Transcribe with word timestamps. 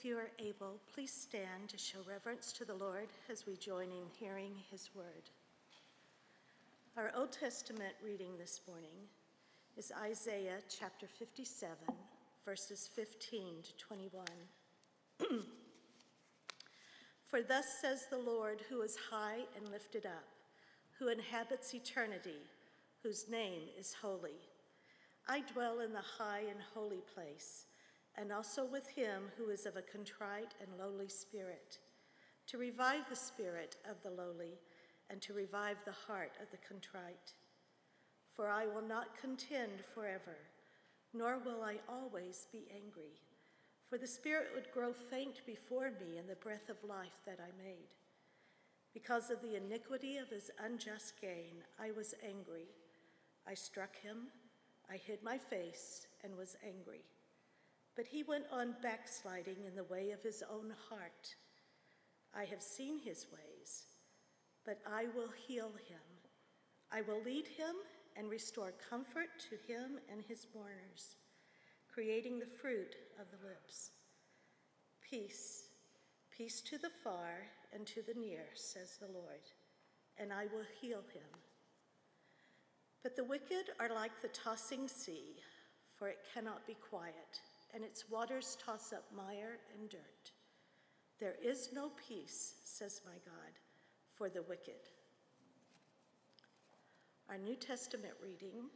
If 0.00 0.06
you 0.06 0.16
are 0.16 0.30
able, 0.38 0.80
please 0.94 1.12
stand 1.12 1.68
to 1.68 1.76
show 1.76 1.98
reverence 2.08 2.52
to 2.52 2.64
the 2.64 2.72
Lord 2.72 3.08
as 3.30 3.44
we 3.46 3.54
join 3.54 3.88
in 3.88 4.08
hearing 4.18 4.52
his 4.70 4.88
word. 4.94 5.28
Our 6.96 7.12
Old 7.14 7.32
Testament 7.32 7.92
reading 8.02 8.30
this 8.38 8.62
morning 8.66 9.10
is 9.76 9.92
Isaiah 10.02 10.60
chapter 10.70 11.06
57, 11.06 11.76
verses 12.46 12.88
15 12.94 13.56
to 13.62 13.76
21. 13.76 14.24
For 17.26 17.42
thus 17.42 17.66
says 17.82 18.06
the 18.08 18.16
Lord, 18.16 18.62
who 18.70 18.80
is 18.80 18.96
high 19.10 19.40
and 19.54 19.70
lifted 19.70 20.06
up, 20.06 20.24
who 20.98 21.08
inhabits 21.08 21.74
eternity, 21.74 22.40
whose 23.02 23.28
name 23.28 23.64
is 23.78 23.96
holy. 24.00 24.40
I 25.28 25.42
dwell 25.52 25.80
in 25.80 25.92
the 25.92 26.00
high 26.16 26.44
and 26.48 26.60
holy 26.72 27.02
place 27.14 27.66
and 28.20 28.30
also 28.30 28.66
with 28.66 28.86
him 28.88 29.22
who 29.38 29.48
is 29.48 29.64
of 29.64 29.76
a 29.76 29.82
contrite 29.82 30.52
and 30.60 30.78
lowly 30.78 31.08
spirit, 31.08 31.78
to 32.46 32.58
revive 32.58 33.08
the 33.08 33.16
spirit 33.16 33.76
of 33.88 33.96
the 34.02 34.10
lowly 34.10 34.58
and 35.08 35.22
to 35.22 35.32
revive 35.32 35.78
the 35.84 35.92
heart 36.06 36.32
of 36.42 36.50
the 36.50 36.58
contrite. 36.68 37.32
For 38.36 38.50
I 38.50 38.66
will 38.66 38.86
not 38.86 39.18
contend 39.18 39.80
forever, 39.94 40.36
nor 41.14 41.38
will 41.38 41.62
I 41.62 41.76
always 41.88 42.46
be 42.52 42.66
angry. 42.74 43.22
For 43.88 43.96
the 43.96 44.06
spirit 44.06 44.48
would 44.54 44.70
grow 44.72 44.92
faint 44.92 45.40
before 45.46 45.90
me 45.90 46.18
in 46.18 46.26
the 46.26 46.36
breath 46.36 46.68
of 46.68 46.88
life 46.88 47.22
that 47.24 47.38
I 47.40 47.56
made. 47.62 47.88
Because 48.92 49.30
of 49.30 49.40
the 49.40 49.56
iniquity 49.56 50.18
of 50.18 50.28
his 50.28 50.50
unjust 50.62 51.14
gain, 51.20 51.64
I 51.80 51.90
was 51.92 52.14
angry. 52.22 52.66
I 53.48 53.54
struck 53.54 53.96
him, 53.96 54.28
I 54.90 54.96
hid 54.96 55.22
my 55.22 55.38
face, 55.38 56.06
and 56.22 56.36
was 56.36 56.56
angry. 56.64 57.02
But 57.96 58.06
he 58.06 58.22
went 58.22 58.44
on 58.52 58.76
backsliding 58.82 59.64
in 59.66 59.74
the 59.74 59.84
way 59.84 60.10
of 60.10 60.22
his 60.22 60.42
own 60.50 60.72
heart. 60.88 61.34
I 62.34 62.44
have 62.44 62.62
seen 62.62 62.98
his 62.98 63.26
ways, 63.32 63.84
but 64.64 64.78
I 64.86 65.06
will 65.14 65.30
heal 65.46 65.72
him. 65.88 66.00
I 66.92 67.02
will 67.02 67.22
lead 67.22 67.46
him 67.46 67.76
and 68.16 68.30
restore 68.30 68.72
comfort 68.88 69.28
to 69.48 69.72
him 69.72 69.98
and 70.10 70.22
his 70.22 70.46
mourners, 70.54 71.16
creating 71.92 72.38
the 72.38 72.46
fruit 72.46 72.96
of 73.20 73.26
the 73.30 73.46
lips. 73.46 73.90
Peace, 75.08 75.64
peace 76.30 76.60
to 76.62 76.78
the 76.78 76.90
far 77.02 77.48
and 77.72 77.86
to 77.86 78.02
the 78.02 78.18
near, 78.18 78.46
says 78.54 78.98
the 78.98 79.12
Lord, 79.12 79.42
and 80.18 80.32
I 80.32 80.44
will 80.44 80.64
heal 80.80 81.02
him. 81.12 81.28
But 83.02 83.16
the 83.16 83.24
wicked 83.24 83.70
are 83.80 83.92
like 83.92 84.22
the 84.22 84.28
tossing 84.28 84.86
sea, 84.86 85.36
for 85.96 86.08
it 86.08 86.18
cannot 86.32 86.66
be 86.66 86.76
quiet 86.88 87.40
and 87.74 87.84
its 87.84 88.08
waters 88.10 88.56
toss 88.64 88.92
up 88.92 89.04
mire 89.14 89.58
and 89.78 89.88
dirt. 89.88 90.32
There 91.18 91.36
is 91.42 91.70
no 91.74 91.90
peace, 92.08 92.54
says 92.64 93.02
my 93.04 93.12
God, 93.24 93.52
for 94.14 94.28
the 94.28 94.42
wicked. 94.42 94.88
Our 97.28 97.38
New 97.38 97.54
Testament 97.54 98.14
reading 98.22 98.70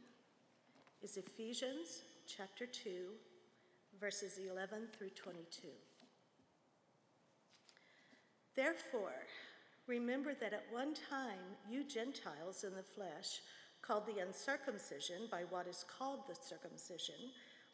is 1.01 1.17
Ephesians 1.17 2.03
chapter 2.27 2.65
2, 2.65 2.89
verses 3.99 4.39
11 4.49 4.87
through 4.97 5.09
22. 5.09 5.67
Therefore, 8.55 9.25
remember 9.87 10.33
that 10.33 10.53
at 10.53 10.65
one 10.71 10.93
time 10.93 11.57
you 11.69 11.83
Gentiles 11.83 12.63
in 12.63 12.73
the 12.75 12.83
flesh, 12.83 13.41
called 13.81 14.05
the 14.07 14.21
uncircumcision 14.21 15.27
by 15.29 15.41
what 15.49 15.67
is 15.67 15.85
called 15.87 16.21
the 16.27 16.35
circumcision, 16.35 17.31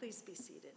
Please 0.00 0.22
be 0.22 0.32
seated. 0.32 0.72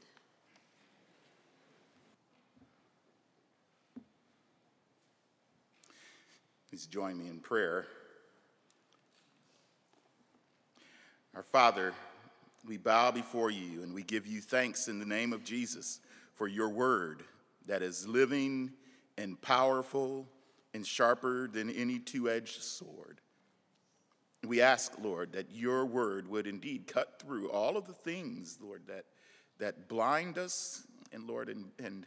Please 6.69 6.85
join 6.87 7.17
me 7.17 7.29
in 7.29 7.39
prayer. 7.39 7.85
Our 11.33 11.41
Father, 11.41 11.93
we 12.67 12.75
bow 12.75 13.11
before 13.11 13.49
you 13.49 13.81
and 13.83 13.93
we 13.93 14.03
give 14.03 14.27
you 14.27 14.41
thanks 14.41 14.89
in 14.89 14.99
the 14.99 15.05
name 15.05 15.31
of 15.31 15.45
Jesus 15.45 16.01
for 16.33 16.49
your 16.49 16.67
word 16.67 17.23
that 17.65 17.81
is 17.81 18.05
living 18.05 18.73
and 19.17 19.41
powerful 19.41 20.27
and 20.73 20.85
sharper 20.85 21.47
than 21.47 21.69
any 21.69 21.97
two 21.97 22.29
edged 22.29 22.61
sword. 22.61 23.21
We 24.45 24.59
ask, 24.59 24.91
Lord, 25.01 25.31
that 25.31 25.47
your 25.53 25.85
word 25.85 26.27
would 26.27 26.45
indeed 26.45 26.87
cut 26.87 27.21
through 27.21 27.49
all 27.51 27.77
of 27.77 27.87
the 27.87 27.93
things, 27.93 28.57
Lord, 28.61 28.81
that 28.87 29.05
that 29.59 29.87
blind 29.87 30.37
us, 30.37 30.83
and 31.11 31.27
Lord, 31.27 31.49
and, 31.49 31.65
and 31.83 32.05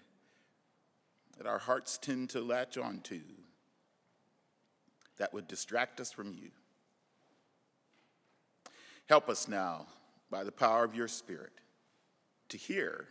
that 1.39 1.47
our 1.47 1.59
hearts 1.59 1.99
tend 1.99 2.31
to 2.31 2.41
latch 2.41 2.79
on 2.79 3.01
to, 3.05 3.21
that 5.19 5.33
would 5.33 5.49
distract 5.49 6.01
us 6.01 6.13
from 6.13 6.33
you. 6.33 6.51
Help 9.09 9.29
us 9.29 9.47
now, 9.47 9.87
by 10.31 10.45
the 10.45 10.53
power 10.53 10.85
of 10.85 10.95
your 10.95 11.09
Spirit, 11.09 11.53
to 12.49 12.57
hear 12.57 13.07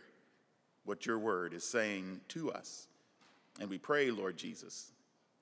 what 0.84 1.06
your 1.06 1.18
word 1.18 1.54
is 1.54 1.64
saying 1.64 2.20
to 2.28 2.52
us. 2.52 2.86
And 3.60 3.70
we 3.70 3.78
pray, 3.78 4.10
Lord 4.10 4.36
Jesus, 4.36 4.92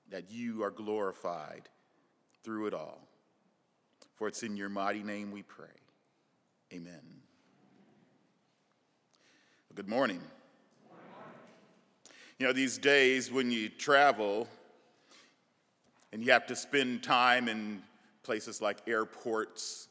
that 0.09 0.31
you 0.31 0.63
are 0.63 0.71
glorified 0.71 1.69
through 2.43 2.67
it 2.67 2.73
all. 2.73 3.07
For 4.15 4.27
it's 4.27 4.43
in 4.43 4.55
your 4.55 4.69
mighty 4.69 5.03
name 5.03 5.31
we 5.31 5.43
pray. 5.43 5.67
Amen. 6.73 7.24
Good 9.75 9.89
morning. 9.89 10.21
You 12.39 12.47
know, 12.47 12.53
these 12.53 12.77
days 12.77 13.29
when 13.29 13.51
you 13.51 13.67
travel 13.67 14.47
and 16.13 16.23
you 16.23 16.31
have 16.31 16.47
to 16.47 16.55
spend 16.55 17.03
time 17.03 17.49
in 17.49 17.83
places 18.23 18.61
like 18.61 18.77
airports 18.87 19.89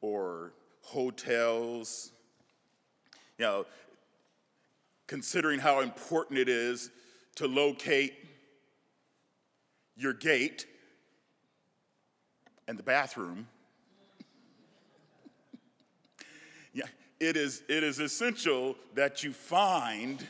or 0.00 0.52
hotels. 0.82 2.12
You 3.38 3.44
know, 3.44 3.66
considering 5.08 5.58
how 5.58 5.80
important 5.80 6.38
it 6.38 6.48
is 6.48 6.88
to 7.34 7.48
locate 7.48 8.14
your 9.96 10.12
gate 10.12 10.64
and 12.68 12.78
the 12.78 12.84
bathroom. 12.84 13.48
yeah, 16.72 16.86
it 17.20 17.36
is, 17.36 17.62
it 17.68 17.82
is 17.82 17.98
essential 17.98 18.76
that 18.94 19.22
you 19.22 19.32
find 19.32 20.26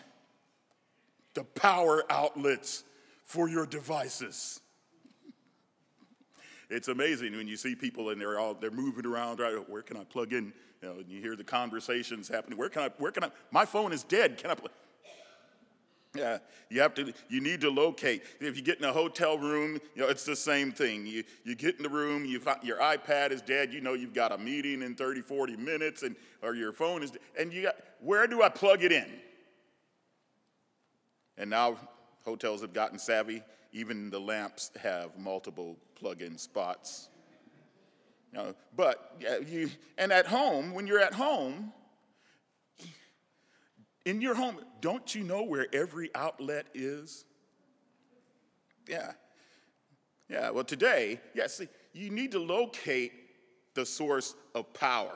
the 1.34 1.44
power 1.44 2.04
outlets 2.10 2.84
for 3.24 3.48
your 3.48 3.66
devices. 3.66 4.60
It's 6.70 6.88
amazing 6.88 7.34
when 7.36 7.48
you 7.48 7.56
see 7.56 7.74
people 7.74 8.10
and 8.10 8.20
they're 8.20 8.38
all 8.38 8.54
they're 8.54 8.70
moving 8.70 9.06
around. 9.06 9.40
Right, 9.40 9.68
where 9.68 9.82
can 9.82 9.96
I 9.96 10.04
plug 10.04 10.32
in? 10.32 10.52
You 10.82 10.88
know, 10.88 10.94
and 10.98 11.08
you 11.08 11.20
hear 11.20 11.34
the 11.34 11.44
conversations 11.44 12.28
happening. 12.28 12.58
Where 12.58 12.68
can 12.68 12.82
I? 12.82 12.90
Where 12.98 13.10
can 13.10 13.24
I? 13.24 13.30
My 13.50 13.64
phone 13.64 13.92
is 13.92 14.02
dead. 14.02 14.36
Can 14.36 14.50
I? 14.50 14.54
Plug? 14.54 14.70
Yeah, 16.18 16.38
you 16.68 16.80
have 16.80 16.94
to, 16.94 17.12
you 17.28 17.40
need 17.40 17.60
to 17.60 17.70
locate. 17.70 18.22
If 18.40 18.56
you 18.56 18.62
get 18.62 18.78
in 18.78 18.84
a 18.84 18.92
hotel 18.92 19.38
room, 19.38 19.80
you 19.94 20.02
know, 20.02 20.08
it's 20.08 20.24
the 20.24 20.36
same 20.36 20.72
thing. 20.72 21.06
You, 21.06 21.22
you 21.44 21.54
get 21.54 21.76
in 21.76 21.82
the 21.82 21.88
room, 21.88 22.24
you 22.24 22.40
find, 22.40 22.62
your 22.64 22.78
iPad 22.78 23.30
is 23.30 23.40
dead, 23.40 23.72
you 23.72 23.80
know 23.80 23.94
you've 23.94 24.14
got 24.14 24.32
a 24.32 24.38
meeting 24.38 24.82
in 24.82 24.94
30, 24.94 25.20
40 25.20 25.56
minutes, 25.56 26.02
and, 26.02 26.16
or 26.42 26.54
your 26.54 26.72
phone 26.72 27.02
is, 27.02 27.12
and 27.38 27.52
you 27.52 27.62
got, 27.62 27.76
where 28.00 28.26
do 28.26 28.42
I 28.42 28.48
plug 28.48 28.82
it 28.82 28.92
in? 28.92 29.06
And 31.36 31.50
now 31.50 31.76
hotels 32.24 32.62
have 32.62 32.72
gotten 32.72 32.98
savvy. 32.98 33.42
Even 33.72 34.10
the 34.10 34.18
lamps 34.18 34.70
have 34.82 35.16
multiple 35.18 35.76
plug-in 35.94 36.36
spots. 36.36 37.10
You 38.32 38.38
know, 38.38 38.54
but 38.76 39.22
you, 39.46 39.70
and 39.96 40.12
at 40.12 40.26
home, 40.26 40.74
when 40.74 40.86
you're 40.86 41.00
at 41.00 41.14
home, 41.14 41.72
in 44.08 44.22
your 44.22 44.34
home, 44.34 44.56
don't 44.80 45.14
you 45.14 45.22
know 45.22 45.42
where 45.42 45.66
every 45.70 46.10
outlet 46.14 46.66
is? 46.72 47.26
Yeah. 48.88 49.12
Yeah, 50.30 50.48
well, 50.48 50.64
today, 50.64 51.20
yes, 51.34 51.60
yeah, 51.60 51.66
you 51.92 52.08
need 52.08 52.32
to 52.32 52.38
locate 52.38 53.12
the 53.74 53.84
source 53.84 54.34
of 54.54 54.72
power. 54.72 55.12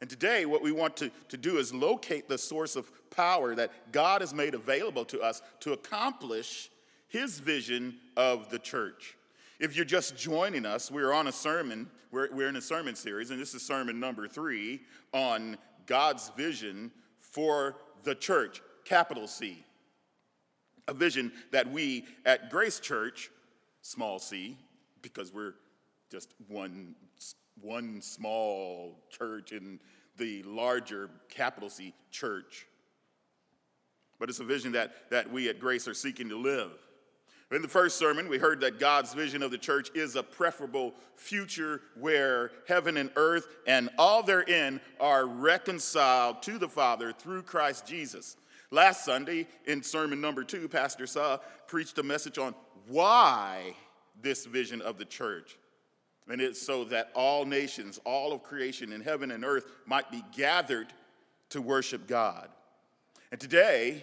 And 0.00 0.10
today, 0.10 0.46
what 0.46 0.62
we 0.62 0.72
want 0.72 0.96
to, 0.96 1.12
to 1.28 1.36
do 1.36 1.58
is 1.58 1.72
locate 1.72 2.28
the 2.28 2.36
source 2.36 2.74
of 2.74 2.90
power 3.10 3.54
that 3.54 3.70
God 3.92 4.20
has 4.20 4.34
made 4.34 4.54
available 4.54 5.04
to 5.06 5.20
us 5.20 5.40
to 5.60 5.72
accomplish 5.72 6.70
His 7.06 7.38
vision 7.38 7.98
of 8.16 8.50
the 8.50 8.58
church. 8.58 9.16
If 9.60 9.76
you're 9.76 9.84
just 9.84 10.16
joining 10.16 10.66
us, 10.66 10.90
we're 10.90 11.12
on 11.12 11.28
a 11.28 11.32
sermon, 11.32 11.88
we're, 12.10 12.34
we're 12.34 12.48
in 12.48 12.56
a 12.56 12.60
sermon 12.60 12.96
series, 12.96 13.30
and 13.30 13.40
this 13.40 13.54
is 13.54 13.62
sermon 13.62 14.00
number 14.00 14.26
three 14.26 14.80
on 15.12 15.56
God's 15.86 16.30
vision 16.30 16.90
for 17.20 17.76
the 18.04 18.14
church, 18.14 18.62
capital 18.84 19.26
C. 19.26 19.64
A 20.86 20.94
vision 20.94 21.32
that 21.50 21.70
we 21.70 22.04
at 22.26 22.50
Grace 22.50 22.78
Church, 22.78 23.30
small 23.80 24.18
c, 24.18 24.58
because 25.00 25.32
we're 25.32 25.54
just 26.10 26.34
one, 26.48 26.94
one 27.60 28.02
small 28.02 29.00
church 29.10 29.52
in 29.52 29.80
the 30.18 30.42
larger 30.42 31.10
capital 31.28 31.70
C 31.70 31.94
church. 32.10 32.66
But 34.18 34.28
it's 34.28 34.40
a 34.40 34.44
vision 34.44 34.72
that, 34.72 35.10
that 35.10 35.30
we 35.30 35.48
at 35.48 35.58
Grace 35.58 35.88
are 35.88 35.94
seeking 35.94 36.28
to 36.28 36.36
live. 36.36 36.72
In 37.52 37.62
the 37.62 37.68
first 37.68 37.98
sermon, 37.98 38.28
we 38.28 38.38
heard 38.38 38.60
that 38.62 38.80
God's 38.80 39.12
vision 39.12 39.42
of 39.42 39.50
the 39.50 39.58
church 39.58 39.90
is 39.94 40.16
a 40.16 40.22
preferable 40.22 40.94
future 41.16 41.82
where 41.94 42.50
heaven 42.66 42.96
and 42.96 43.10
earth 43.16 43.46
and 43.66 43.90
all 43.98 44.22
therein 44.22 44.80
are 44.98 45.26
reconciled 45.26 46.42
to 46.42 46.58
the 46.58 46.68
Father 46.68 47.12
through 47.12 47.42
Christ 47.42 47.86
Jesus. 47.86 48.36
Last 48.70 49.04
Sunday, 49.04 49.46
in 49.66 49.82
sermon 49.82 50.20
number 50.20 50.42
two, 50.42 50.68
Pastor 50.68 51.06
Sa 51.06 51.38
preached 51.66 51.98
a 51.98 52.02
message 52.02 52.38
on 52.38 52.54
why 52.88 53.76
this 54.20 54.46
vision 54.46 54.80
of 54.80 54.96
the 54.98 55.04
church. 55.04 55.58
And 56.28 56.40
it's 56.40 56.60
so 56.60 56.84
that 56.84 57.10
all 57.14 57.44
nations, 57.44 58.00
all 58.04 58.32
of 58.32 58.42
creation 58.42 58.92
in 58.92 59.02
heaven 59.02 59.30
and 59.30 59.44
earth 59.44 59.66
might 59.86 60.10
be 60.10 60.24
gathered 60.34 60.88
to 61.50 61.60
worship 61.60 62.08
God. 62.08 62.48
And 63.30 63.38
today, 63.38 64.02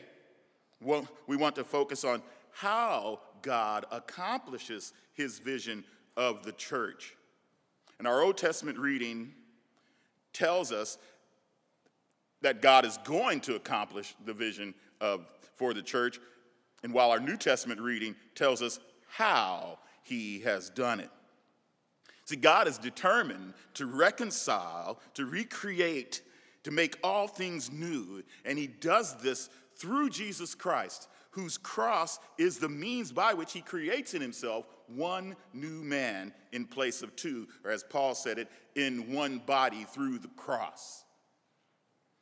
we 0.80 1.36
want 1.36 1.56
to 1.56 1.64
focus 1.64 2.04
on 2.04 2.22
how 2.54 3.20
God 3.42 3.86
accomplishes 3.92 4.94
his 5.14 5.40
vision 5.40 5.84
of 6.18 6.44
the 6.44 6.52
church. 6.52 7.16
And 8.00 8.08
our 8.08 8.22
Old 8.22 8.38
Testament 8.38 8.78
reading 8.78 9.34
tells 10.34 10.72
us 10.72 10.98
that 12.42 12.62
God 12.62 12.86
is 12.86 12.98
going 13.04 13.42
to 13.42 13.56
accomplish 13.56 14.16
the 14.26 14.34
vision 14.34 14.74
of, 15.00 15.26
for 15.56 15.74
the 15.74 15.82
church. 15.82 16.20
And 16.84 16.94
while 16.94 17.12
our 17.12 17.20
New 17.20 17.38
Testament 17.38 17.80
reading 17.80 18.16
tells 18.34 18.62
us 18.62 18.80
how 19.08 19.78
he 20.04 20.40
has 20.40 20.70
done 20.70 21.00
it. 21.00 21.10
See, 22.26 22.36
God 22.36 22.68
is 22.68 22.78
determined 22.78 23.54
to 23.76 23.86
reconcile, 23.86 25.00
to 25.16 25.26
recreate, 25.26 26.22
to 26.64 26.72
make 26.72 26.98
all 27.04 27.28
things 27.28 27.72
new. 27.72 28.24
And 28.46 28.58
he 28.58 28.68
does 28.68 29.16
this 29.18 29.50
through 29.76 30.10
Jesus 30.10 30.56
Christ 30.56 31.08
whose 31.32 31.58
cross 31.58 32.20
is 32.38 32.58
the 32.58 32.70
means 32.70 33.12
by 33.12 33.34
which 33.34 33.54
he 33.54 33.62
creates 33.62 34.14
in 34.14 34.22
himself 34.22 34.66
one 34.88 35.36
new 35.54 35.84
man 35.84 36.34
in 36.52 36.66
place 36.66 37.02
of 37.02 37.16
two, 37.16 37.48
or 37.64 37.72
as 37.72 37.84
Paul 37.84 38.14
said 38.14 38.38
it, 38.38 38.50
in 38.76 39.12
one 39.14 39.40
body 39.40 39.86
through 39.86 40.20
the 40.20 40.28
cross. 40.30 41.06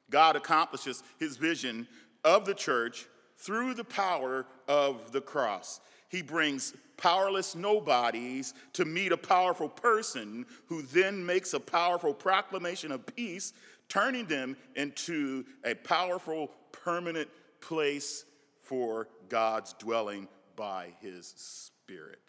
God 0.09 0.35
accomplishes 0.35 1.03
his 1.19 1.37
vision 1.37 1.87
of 2.23 2.45
the 2.45 2.53
church 2.53 3.07
through 3.37 3.73
the 3.73 3.83
power 3.83 4.45
of 4.67 5.11
the 5.11 5.21
cross. 5.21 5.79
He 6.09 6.21
brings 6.21 6.73
powerless 6.97 7.55
nobodies 7.55 8.53
to 8.73 8.85
meet 8.85 9.11
a 9.11 9.17
powerful 9.17 9.69
person 9.69 10.45
who 10.65 10.81
then 10.81 11.25
makes 11.25 11.53
a 11.53 11.59
powerful 11.59 12.13
proclamation 12.13 12.91
of 12.91 13.05
peace, 13.15 13.53
turning 13.87 14.25
them 14.25 14.57
into 14.75 15.45
a 15.63 15.73
powerful, 15.75 16.51
permanent 16.71 17.29
place 17.61 18.25
for 18.69 19.07
God's 19.29 19.73
dwelling 19.73 20.27
by 20.55 20.93
his 21.01 21.33
spirit. 21.35 22.21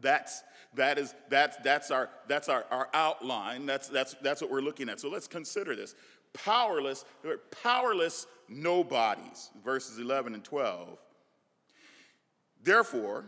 That's, 0.00 0.42
that 0.74 0.98
is, 0.98 1.14
that's, 1.28 1.58
that's, 1.58 1.90
our, 1.90 2.08
that's 2.28 2.48
our, 2.48 2.64
our 2.70 2.88
outline. 2.94 3.66
That's, 3.66 3.88
that's, 3.88 4.14
that's 4.22 4.40
what 4.40 4.50
we're 4.50 4.62
looking 4.62 4.88
at. 4.88 4.98
So 4.98 5.10
let's 5.10 5.28
consider 5.28 5.76
this. 5.76 5.94
Powerless, 6.32 7.04
powerless 7.62 8.26
nobodies, 8.48 9.50
verses 9.62 9.98
11 9.98 10.32
and 10.32 10.44
12. 10.44 10.96
Therefore, 12.62 13.26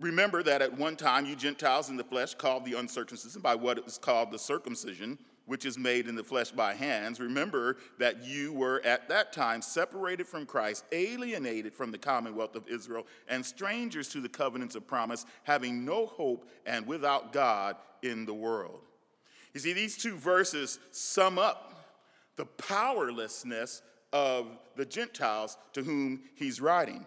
remember 0.00 0.42
that 0.42 0.60
at 0.60 0.76
one 0.76 0.96
time 0.96 1.24
you 1.24 1.34
Gentiles 1.34 1.88
in 1.88 1.96
the 1.96 2.04
flesh 2.04 2.34
called 2.34 2.66
the 2.66 2.78
uncircumcision 2.78 3.40
by 3.40 3.54
what 3.54 3.78
is 3.86 3.96
called 3.96 4.32
the 4.32 4.38
circumcision 4.38 5.18
which 5.46 5.64
is 5.64 5.76
made 5.76 6.06
in 6.06 6.14
the 6.14 6.22
flesh 6.22 6.50
by 6.50 6.74
hands, 6.74 7.18
remember 7.18 7.76
that 7.98 8.24
you 8.24 8.52
were 8.52 8.80
at 8.84 9.08
that 9.08 9.32
time 9.32 9.62
separated 9.62 10.26
from 10.26 10.46
Christ, 10.46 10.84
alienated 10.92 11.74
from 11.74 11.90
the 11.90 11.98
commonwealth 11.98 12.54
of 12.54 12.68
Israel, 12.68 13.06
and 13.28 13.44
strangers 13.44 14.08
to 14.08 14.20
the 14.20 14.28
covenants 14.28 14.74
of 14.74 14.86
promise, 14.86 15.26
having 15.42 15.84
no 15.84 16.06
hope 16.06 16.48
and 16.66 16.86
without 16.86 17.32
God 17.32 17.76
in 18.02 18.26
the 18.26 18.34
world. 18.34 18.80
You 19.54 19.60
see, 19.60 19.72
these 19.72 19.96
two 19.96 20.14
verses 20.14 20.78
sum 20.92 21.38
up 21.38 21.74
the 22.36 22.46
powerlessness 22.46 23.82
of 24.12 24.46
the 24.76 24.84
Gentiles 24.84 25.56
to 25.72 25.82
whom 25.82 26.22
he's 26.36 26.60
writing. 26.60 27.04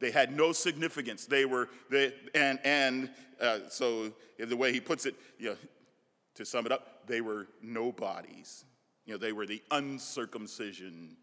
They 0.00 0.10
had 0.10 0.36
no 0.36 0.52
significance. 0.52 1.26
They 1.26 1.44
were, 1.44 1.68
they, 1.90 2.12
and, 2.34 2.58
and 2.64 3.10
uh, 3.40 3.60
so 3.68 4.12
the 4.38 4.56
way 4.56 4.72
he 4.72 4.80
puts 4.80 5.06
it, 5.06 5.14
you 5.38 5.50
know, 5.50 5.56
to 6.34 6.44
sum 6.44 6.66
it 6.66 6.72
up, 6.72 7.06
they 7.06 7.20
were 7.20 7.48
nobodies. 7.62 8.64
You 9.06 9.14
know, 9.14 9.18
they 9.18 9.32
were 9.32 9.46
the 9.46 9.62
uncircumcision, 9.70 11.16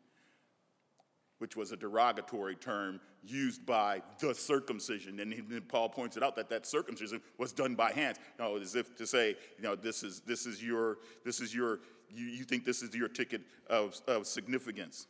which 1.39 1.55
was 1.55 1.71
a 1.71 1.77
derogatory 1.77 2.55
term 2.55 2.99
used 3.23 3.65
by 3.65 4.01
the 4.19 4.33
circumcision. 4.33 5.19
And 5.19 5.31
then 5.49 5.61
Paul 5.67 5.89
points 5.89 6.17
it 6.17 6.23
out 6.23 6.35
that 6.35 6.49
that 6.49 6.65
circumcision 6.65 7.21
was 7.37 7.51
done 7.51 7.75
by 7.75 7.91
hands. 7.91 8.17
You 8.37 8.45
know, 8.45 8.57
as 8.57 8.75
if 8.75 8.95
to 8.97 9.07
say, 9.07 9.35
you 9.57 9.63
know, 9.63 9.75
this 9.75 10.03
is, 10.03 10.21
this 10.21 10.45
is 10.45 10.63
your, 10.63 10.99
this 11.25 11.39
is 11.39 11.53
your, 11.53 11.79
you, 12.09 12.25
you 12.25 12.43
think 12.43 12.65
this 12.65 12.81
is 12.81 12.93
your 12.95 13.07
ticket 13.07 13.41
of, 13.69 13.99
of 14.07 14.27
significance. 14.27 15.07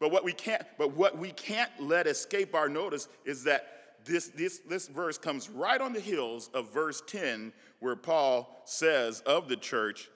But 0.00 0.12
what 0.12 0.24
we 0.24 0.32
can't, 0.32 0.62
but 0.78 0.94
what 0.94 1.18
we 1.18 1.32
can't 1.32 1.70
let 1.80 2.06
escape 2.06 2.54
our 2.54 2.68
notice 2.68 3.08
is 3.24 3.44
that 3.44 3.77
this, 4.04 4.28
this, 4.28 4.60
this 4.60 4.88
verse 4.88 5.18
comes 5.18 5.48
right 5.48 5.80
on 5.80 5.92
the 5.92 6.00
heels 6.00 6.50
of 6.54 6.72
verse 6.72 7.02
10, 7.06 7.52
where 7.80 7.96
Paul 7.96 8.62
says 8.64 9.20
of 9.20 9.48
the 9.48 9.56
church, 9.56 10.08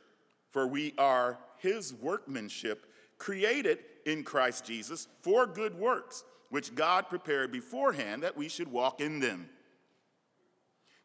For 0.51 0.67
we 0.67 0.95
are 0.99 1.39
his 1.59 1.95
workmanship, 1.95 2.87
created 3.19 3.79
in 4.05 4.25
Christ 4.25 4.65
Jesus 4.65 5.09
for 5.23 5.47
good 5.47 5.79
works, 5.79 6.25
which 6.51 6.75
God 6.75 7.09
prepared 7.09 7.53
beforehand 7.53 8.23
that 8.23 8.37
we 8.37 8.49
should 8.49 8.71
walk 8.71 9.01
in 9.01 9.21
them. 9.21 9.49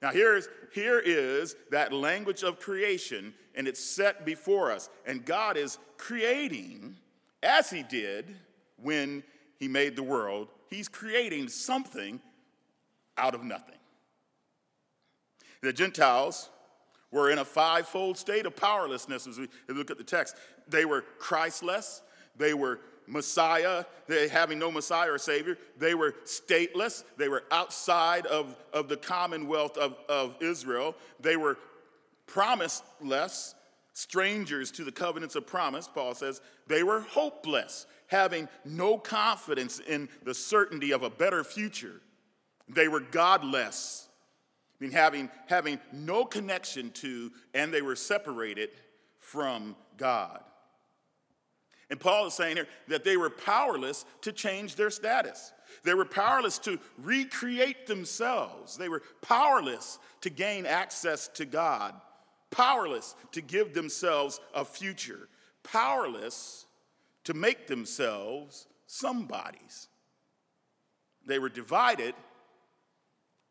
Now, 0.02 0.12
here's, 0.12 0.48
here 0.74 1.00
is 1.00 1.56
that 1.72 1.92
language 1.92 2.44
of 2.44 2.60
creation, 2.60 3.34
and 3.56 3.68
it's 3.68 3.84
set 3.84 4.26
before 4.26 4.72
us. 4.72 4.90
And 5.06 5.26
God 5.26 5.58
is 5.58 5.80
creating, 5.98 6.96
as 7.42 7.70
He 7.70 7.84
did 7.84 8.36
when 8.78 9.24
He 9.58 9.68
made 9.68 9.96
the 9.96 10.04
world, 10.04 10.50
He's 10.70 10.88
creating 10.88 11.48
something 11.48 12.20
out 13.18 13.36
of 13.36 13.44
nothing. 13.44 13.76
The 15.62 15.74
Gentiles 15.74 16.50
were 17.12 17.32
in 17.32 17.40
a 17.40 17.46
fivefold 17.46 18.18
state 18.18 18.46
of 18.46 18.56
powerlessness 18.56 19.28
as 19.28 19.40
we 19.40 19.48
look 19.70 19.92
at 19.92 19.98
the 19.98 20.04
text. 20.04 20.36
They 20.68 20.86
were 20.86 21.04
Christless, 21.20 22.02
they 22.38 22.54
were 22.54 22.80
Messiah, 23.08 23.86
they 24.08 24.28
having 24.28 24.60
no 24.60 24.70
Messiah 24.70 25.12
or 25.12 25.18
Savior. 25.18 25.58
They 25.78 25.96
were 25.96 26.14
stateless. 26.26 27.04
They 27.16 27.30
were 27.30 27.46
outside 27.52 28.26
of, 28.26 28.58
of 28.74 28.90
the 28.90 28.98
commonwealth 28.98 29.78
of, 29.78 29.96
of 30.10 30.36
Israel. 30.42 30.94
They 31.20 31.38
were 31.38 31.58
promiseless, 32.28 33.56
strangers 33.94 34.72
to 34.72 34.84
the 34.84 34.92
covenants 34.92 35.36
of 35.36 35.48
promise, 35.48 35.88
Paul 35.88 36.14
says. 36.16 36.42
They 36.68 36.84
were 36.84 37.00
hopeless, 37.00 37.88
having 38.08 38.50
no 38.66 38.98
confidence 38.98 39.80
in 39.80 40.10
the 40.24 40.34
certainty 40.34 40.92
of 40.92 41.04
a 41.04 41.10
better 41.10 41.44
future. 41.44 42.02
They 42.70 42.88
were 42.88 43.00
godless, 43.00 44.08
I 44.80 44.84
mean, 44.84 44.92
having, 44.92 45.30
having 45.48 45.80
no 45.92 46.26
connection 46.26 46.92
to, 46.92 47.32
and 47.54 47.74
they 47.74 47.82
were 47.82 47.96
separated 47.96 48.70
from 49.20 49.76
God. 49.98 50.44
And 51.90 52.00
Paul 52.00 52.28
is 52.28 52.34
saying 52.34 52.58
here 52.58 52.68
that 52.90 53.04
they 53.06 53.16
were 53.16 53.30
powerless 53.30 54.06
to 54.22 54.34
change 54.34 54.76
their 54.76 54.90
status. 54.90 55.54
They 55.84 55.94
were 55.94 56.06
powerless 56.06 56.60
to 56.60 56.80
recreate 56.98 57.88
themselves. 57.88 58.76
They 58.78 58.90
were 58.90 59.04
powerless 59.22 60.00
to 60.22 60.30
gain 60.30 60.66
access 60.66 61.30
to 61.30 61.46
God, 61.46 61.94
powerless 62.52 63.16
to 63.32 63.42
give 63.42 63.74
themselves 63.74 64.42
a 64.54 64.66
future, 64.66 65.30
powerless 65.64 66.66
to 67.24 67.34
make 67.34 67.68
themselves 67.68 68.68
somebodies. 68.86 69.88
They 71.26 71.40
were 71.40 71.50
divided 71.50 72.16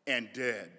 and 0.07 0.29
dead. 0.33 0.69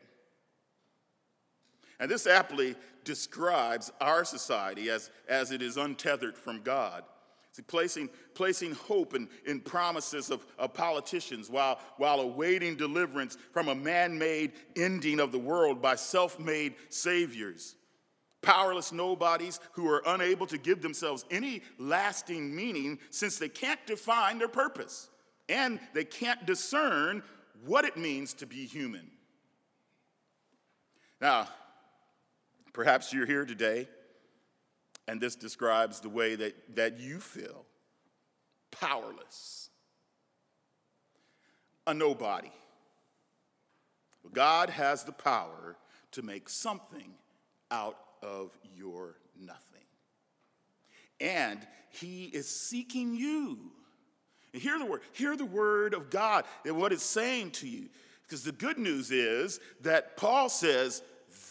And 2.01 2.11
this 2.11 2.27
aptly 2.27 2.77
describes 3.05 3.91
our 4.01 4.25
society 4.25 4.91
as, 4.91 5.11
as 5.29 5.51
it 5.51 5.63
is 5.63 5.77
untethered 5.77 6.37
from 6.37 6.63
God. 6.63 7.05
See, 7.53 7.63
placing, 7.63 8.11
placing 8.35 8.75
hope 8.75 9.15
in, 9.15 9.29
in 9.47 9.61
promises 9.61 10.31
of, 10.31 10.47
of 10.59 10.75
politicians 10.75 11.51
while, 11.51 11.81
while 11.97 12.21
awaiting 12.21 12.77
deliverance 12.77 13.37
from 13.53 13.69
a 13.69 13.75
man 13.75 14.19
made 14.19 14.53
ending 14.77 15.19
of 15.19 15.33
the 15.33 15.39
world 15.39 15.83
by 15.83 15.97
self 15.97 16.39
made 16.39 16.75
saviors. 16.89 17.75
Powerless 18.43 18.93
nobodies 18.93 19.59
who 19.73 19.91
are 19.91 20.03
unable 20.07 20.47
to 20.47 20.59
give 20.59 20.81
themselves 20.81 21.25
any 21.31 21.63
lasting 21.79 22.55
meaning 22.55 22.99
since 23.11 23.39
they 23.39 23.49
can't 23.49 23.85
define 23.87 24.39
their 24.39 24.49
purpose 24.49 25.09
and 25.49 25.81
they 25.95 26.05
can't 26.05 26.47
discern 26.47 27.23
what 27.65 27.85
it 27.85 27.97
means 27.97 28.35
to 28.35 28.47
be 28.47 28.67
human. 28.67 29.11
Now, 31.21 31.49
perhaps 32.73 33.13
you're 33.13 33.27
here 33.27 33.45
today 33.45 33.89
and 35.09 35.21
this 35.21 35.35
describes 35.35 36.01
the 36.01 36.11
way 36.11 36.35
that, 36.37 36.77
that 36.77 37.01
you 37.01 37.19
feel 37.19 37.65
powerless, 38.71 39.71
a 41.87 41.95
nobody. 41.95 42.53
But 44.23 44.35
God 44.35 44.69
has 44.69 45.05
the 45.05 45.13
power 45.13 45.77
to 46.13 46.23
make 46.23 46.51
something 46.51 47.15
out 47.71 47.97
of 48.23 48.57
your 48.77 49.17
nothing. 49.41 49.65
And 51.21 51.67
He 51.89 52.25
is 52.25 52.47
seeking 52.47 53.15
you. 53.15 53.59
And 54.53 54.63
hear 54.63 54.79
the 54.79 54.85
word, 54.85 55.01
hear 55.13 55.37
the 55.37 55.47
word 55.47 55.95
of 55.95 56.11
God 56.11 56.45
and 56.67 56.77
what 56.77 56.93
it's 56.93 57.03
saying 57.03 57.53
to 57.53 57.69
you. 57.69 57.89
Because 58.29 58.45
the 58.45 58.53
good 58.53 58.77
news 58.77 59.11
is 59.11 59.59
that 59.81 60.19
Paul 60.19 60.51
says 60.51 61.03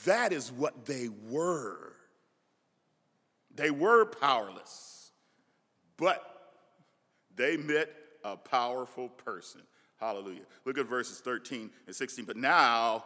that 0.06 0.32
is 0.32 0.52
what 0.52 0.86
they 0.86 1.10
were. 1.28 1.94
They 3.56 3.72
were 3.72 4.06
powerless, 4.06 5.12
but 5.98 6.54
they 7.36 7.58
met 7.58 7.90
a 8.24 8.38
powerful 8.38 9.10
person. 9.10 9.62
Hallelujah. 10.00 10.44
Look 10.66 10.78
at 10.78 10.86
verses 10.86 11.20
13 11.20 11.72
and 11.88 11.96
16. 11.96 12.26
But 12.26 12.38
now 12.38 13.06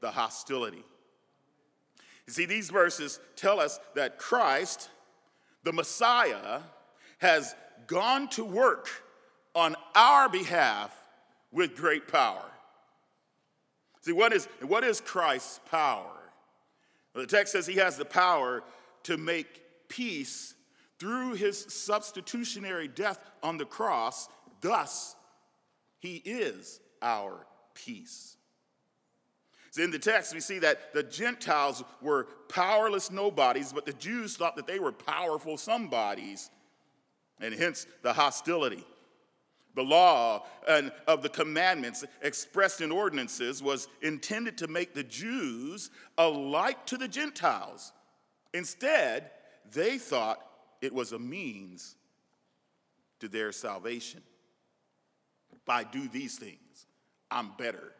the 0.00 0.10
hostility. 0.10 0.84
You 2.26 2.32
see, 2.32 2.46
these 2.46 2.70
verses 2.70 3.18
tell 3.36 3.60
us 3.60 3.80
that 3.94 4.18
Christ, 4.18 4.88
the 5.64 5.72
Messiah, 5.72 6.60
has 7.18 7.54
gone 7.86 8.28
to 8.30 8.44
work 8.44 8.88
on 9.54 9.74
our 9.94 10.28
behalf 10.28 10.96
with 11.50 11.74
great 11.76 12.08
power. 12.08 12.44
See, 14.02 14.12
what 14.12 14.32
is, 14.32 14.46
what 14.62 14.84
is 14.84 15.00
Christ's 15.00 15.60
power? 15.70 16.20
Well, 17.14 17.24
the 17.24 17.30
text 17.30 17.52
says 17.52 17.66
he 17.66 17.76
has 17.76 17.96
the 17.96 18.04
power 18.04 18.62
to 19.02 19.16
make 19.16 19.88
peace 19.88 20.54
through 20.98 21.34
his 21.34 21.58
substitutionary 21.58 22.88
death 22.88 23.18
on 23.42 23.58
the 23.58 23.64
cross. 23.64 24.28
Thus, 24.60 25.16
he 25.98 26.16
is 26.24 26.80
our 27.02 27.46
peace. 27.74 28.36
In 29.78 29.90
the 29.90 29.98
text, 29.98 30.34
we 30.34 30.40
see 30.40 30.58
that 30.60 30.92
the 30.92 31.02
Gentiles 31.02 31.84
were 32.02 32.26
powerless 32.48 33.10
nobodies, 33.10 33.72
but 33.72 33.86
the 33.86 33.92
Jews 33.92 34.36
thought 34.36 34.56
that 34.56 34.66
they 34.66 34.80
were 34.80 34.92
powerful 34.92 35.56
somebodies, 35.56 36.50
and 37.40 37.54
hence 37.54 37.86
the 38.02 38.12
hostility. 38.12 38.84
The 39.76 39.82
law 39.82 40.44
and 40.68 40.90
of 41.06 41.22
the 41.22 41.28
commandments 41.28 42.04
expressed 42.22 42.80
in 42.80 42.90
ordinances 42.90 43.62
was 43.62 43.86
intended 44.02 44.58
to 44.58 44.66
make 44.66 44.92
the 44.92 45.04
Jews 45.04 45.90
alike 46.18 46.84
to 46.86 46.96
the 46.96 47.06
Gentiles. 47.06 47.92
Instead, 48.52 49.30
they 49.70 49.96
thought 49.96 50.44
it 50.82 50.92
was 50.92 51.12
a 51.12 51.18
means 51.18 51.94
to 53.20 53.28
their 53.28 53.52
salvation. 53.52 54.22
If 55.52 55.68
I 55.68 55.84
do 55.84 56.08
these 56.08 56.36
things, 56.36 56.86
I'm 57.30 57.52
better 57.56 57.92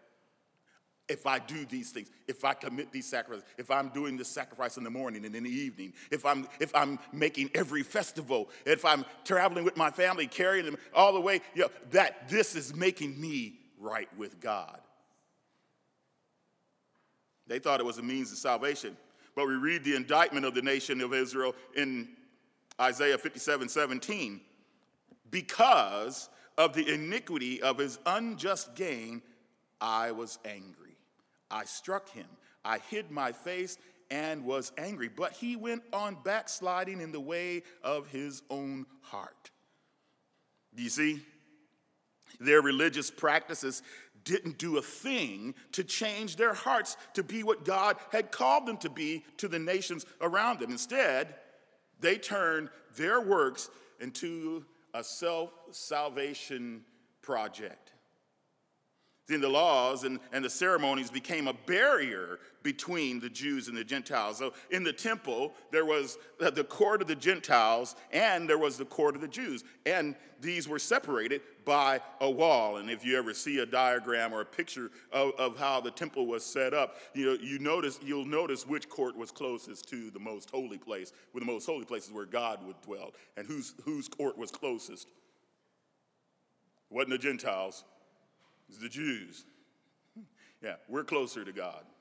if 1.10 1.26
I 1.26 1.40
do 1.40 1.66
these 1.66 1.90
things, 1.90 2.08
if 2.28 2.44
I 2.44 2.54
commit 2.54 2.92
these 2.92 3.06
sacrifices, 3.06 3.44
if 3.58 3.70
I'm 3.70 3.88
doing 3.88 4.16
this 4.16 4.28
sacrifice 4.28 4.76
in 4.76 4.84
the 4.84 4.90
morning 4.90 5.24
and 5.24 5.34
in 5.34 5.42
the 5.42 5.50
evening, 5.50 5.92
if 6.10 6.24
I'm 6.24 6.46
if 6.60 6.74
I'm 6.74 6.98
making 7.12 7.50
every 7.54 7.82
festival, 7.82 8.48
if 8.64 8.84
I'm 8.84 9.04
traveling 9.24 9.64
with 9.64 9.76
my 9.76 9.90
family, 9.90 10.28
carrying 10.28 10.64
them 10.64 10.76
all 10.94 11.12
the 11.12 11.20
way, 11.20 11.40
you 11.54 11.62
know, 11.62 11.68
that 11.90 12.28
this 12.28 12.54
is 12.54 12.74
making 12.74 13.20
me 13.20 13.58
right 13.78 14.08
with 14.16 14.40
God. 14.40 14.78
They 17.48 17.58
thought 17.58 17.80
it 17.80 17.86
was 17.86 17.98
a 17.98 18.02
means 18.02 18.30
of 18.30 18.38
salvation. 18.38 18.96
But 19.34 19.48
we 19.48 19.54
read 19.54 19.82
the 19.82 19.96
indictment 19.96 20.46
of 20.46 20.54
the 20.54 20.62
nation 20.62 21.00
of 21.00 21.12
Israel 21.12 21.54
in 21.76 22.08
Isaiah 22.80 23.18
57 23.18 23.68
17. 23.68 24.40
Because 25.30 26.28
of 26.56 26.72
the 26.72 26.92
iniquity 26.92 27.60
of 27.62 27.78
his 27.78 27.98
unjust 28.06 28.76
gain, 28.76 29.22
I 29.80 30.12
was 30.12 30.38
angry. 30.44 30.89
I 31.50 31.64
struck 31.64 32.08
him. 32.10 32.26
I 32.64 32.78
hid 32.78 33.10
my 33.10 33.32
face 33.32 33.78
and 34.10 34.44
was 34.44 34.72
angry. 34.76 35.08
But 35.08 35.32
he 35.32 35.56
went 35.56 35.82
on 35.92 36.16
backsliding 36.24 37.00
in 37.00 37.12
the 37.12 37.20
way 37.20 37.62
of 37.82 38.08
his 38.08 38.42
own 38.50 38.86
heart. 39.02 39.50
Do 40.74 40.82
you 40.82 40.90
see? 40.90 41.22
Their 42.38 42.62
religious 42.62 43.10
practices 43.10 43.82
didn't 44.24 44.58
do 44.58 44.76
a 44.76 44.82
thing 44.82 45.54
to 45.72 45.82
change 45.82 46.36
their 46.36 46.54
hearts 46.54 46.96
to 47.14 47.22
be 47.22 47.42
what 47.42 47.64
God 47.64 47.96
had 48.12 48.30
called 48.30 48.66
them 48.66 48.76
to 48.78 48.90
be 48.90 49.24
to 49.38 49.48
the 49.48 49.58
nations 49.58 50.04
around 50.20 50.60
them. 50.60 50.70
Instead, 50.70 51.34
they 52.00 52.16
turned 52.16 52.68
their 52.96 53.20
works 53.20 53.70
into 54.00 54.64
a 54.94 55.02
self 55.04 55.50
salvation 55.70 56.84
project. 57.22 57.89
Then 59.30 59.40
the 59.40 59.48
laws 59.48 60.04
and, 60.04 60.18
and 60.32 60.44
the 60.44 60.50
ceremonies 60.50 61.10
became 61.10 61.46
a 61.48 61.52
barrier 61.52 62.38
between 62.62 63.20
the 63.20 63.30
Jews 63.30 63.68
and 63.68 63.76
the 63.76 63.84
Gentiles. 63.84 64.38
So 64.38 64.52
in 64.70 64.82
the 64.82 64.92
temple, 64.92 65.54
there 65.70 65.84
was 65.84 66.18
the 66.38 66.64
court 66.64 67.00
of 67.00 67.08
the 67.08 67.14
Gentiles 67.14 67.96
and 68.12 68.48
there 68.48 68.58
was 68.58 68.76
the 68.76 68.84
court 68.84 69.14
of 69.14 69.20
the 69.20 69.28
Jews. 69.28 69.64
And 69.86 70.14
these 70.40 70.68
were 70.68 70.78
separated 70.78 71.42
by 71.64 72.00
a 72.20 72.30
wall. 72.30 72.78
And 72.78 72.90
if 72.90 73.04
you 73.04 73.16
ever 73.16 73.32
see 73.32 73.60
a 73.60 73.66
diagram 73.66 74.32
or 74.32 74.40
a 74.40 74.46
picture 74.46 74.90
of, 75.12 75.32
of 75.38 75.58
how 75.58 75.80
the 75.80 75.90
temple 75.90 76.26
was 76.26 76.44
set 76.44 76.74
up, 76.74 76.96
you 77.14 77.26
know, 77.26 77.38
you 77.40 77.58
notice, 77.58 78.00
you'll 78.02 78.24
notice 78.24 78.66
which 78.66 78.88
court 78.88 79.16
was 79.16 79.30
closest 79.30 79.88
to 79.90 80.10
the 80.10 80.20
most 80.20 80.50
holy 80.50 80.78
place, 80.78 81.12
where 81.32 81.40
the 81.40 81.50
most 81.50 81.66
holy 81.66 81.84
place 81.84 82.06
is 82.06 82.12
where 82.12 82.26
God 82.26 82.66
would 82.66 82.80
dwell, 82.82 83.12
and 83.36 83.46
whose, 83.46 83.74
whose 83.84 84.08
court 84.08 84.36
was 84.36 84.50
closest. 84.50 85.08
It 86.90 86.94
wasn't 86.94 87.10
the 87.10 87.18
Gentiles, 87.18 87.84
the 88.78 88.88
Jews. 88.88 89.44
Yeah, 90.62 90.74
we're 90.88 91.04
closer 91.04 91.44
to 91.44 91.52
God. 91.52 91.84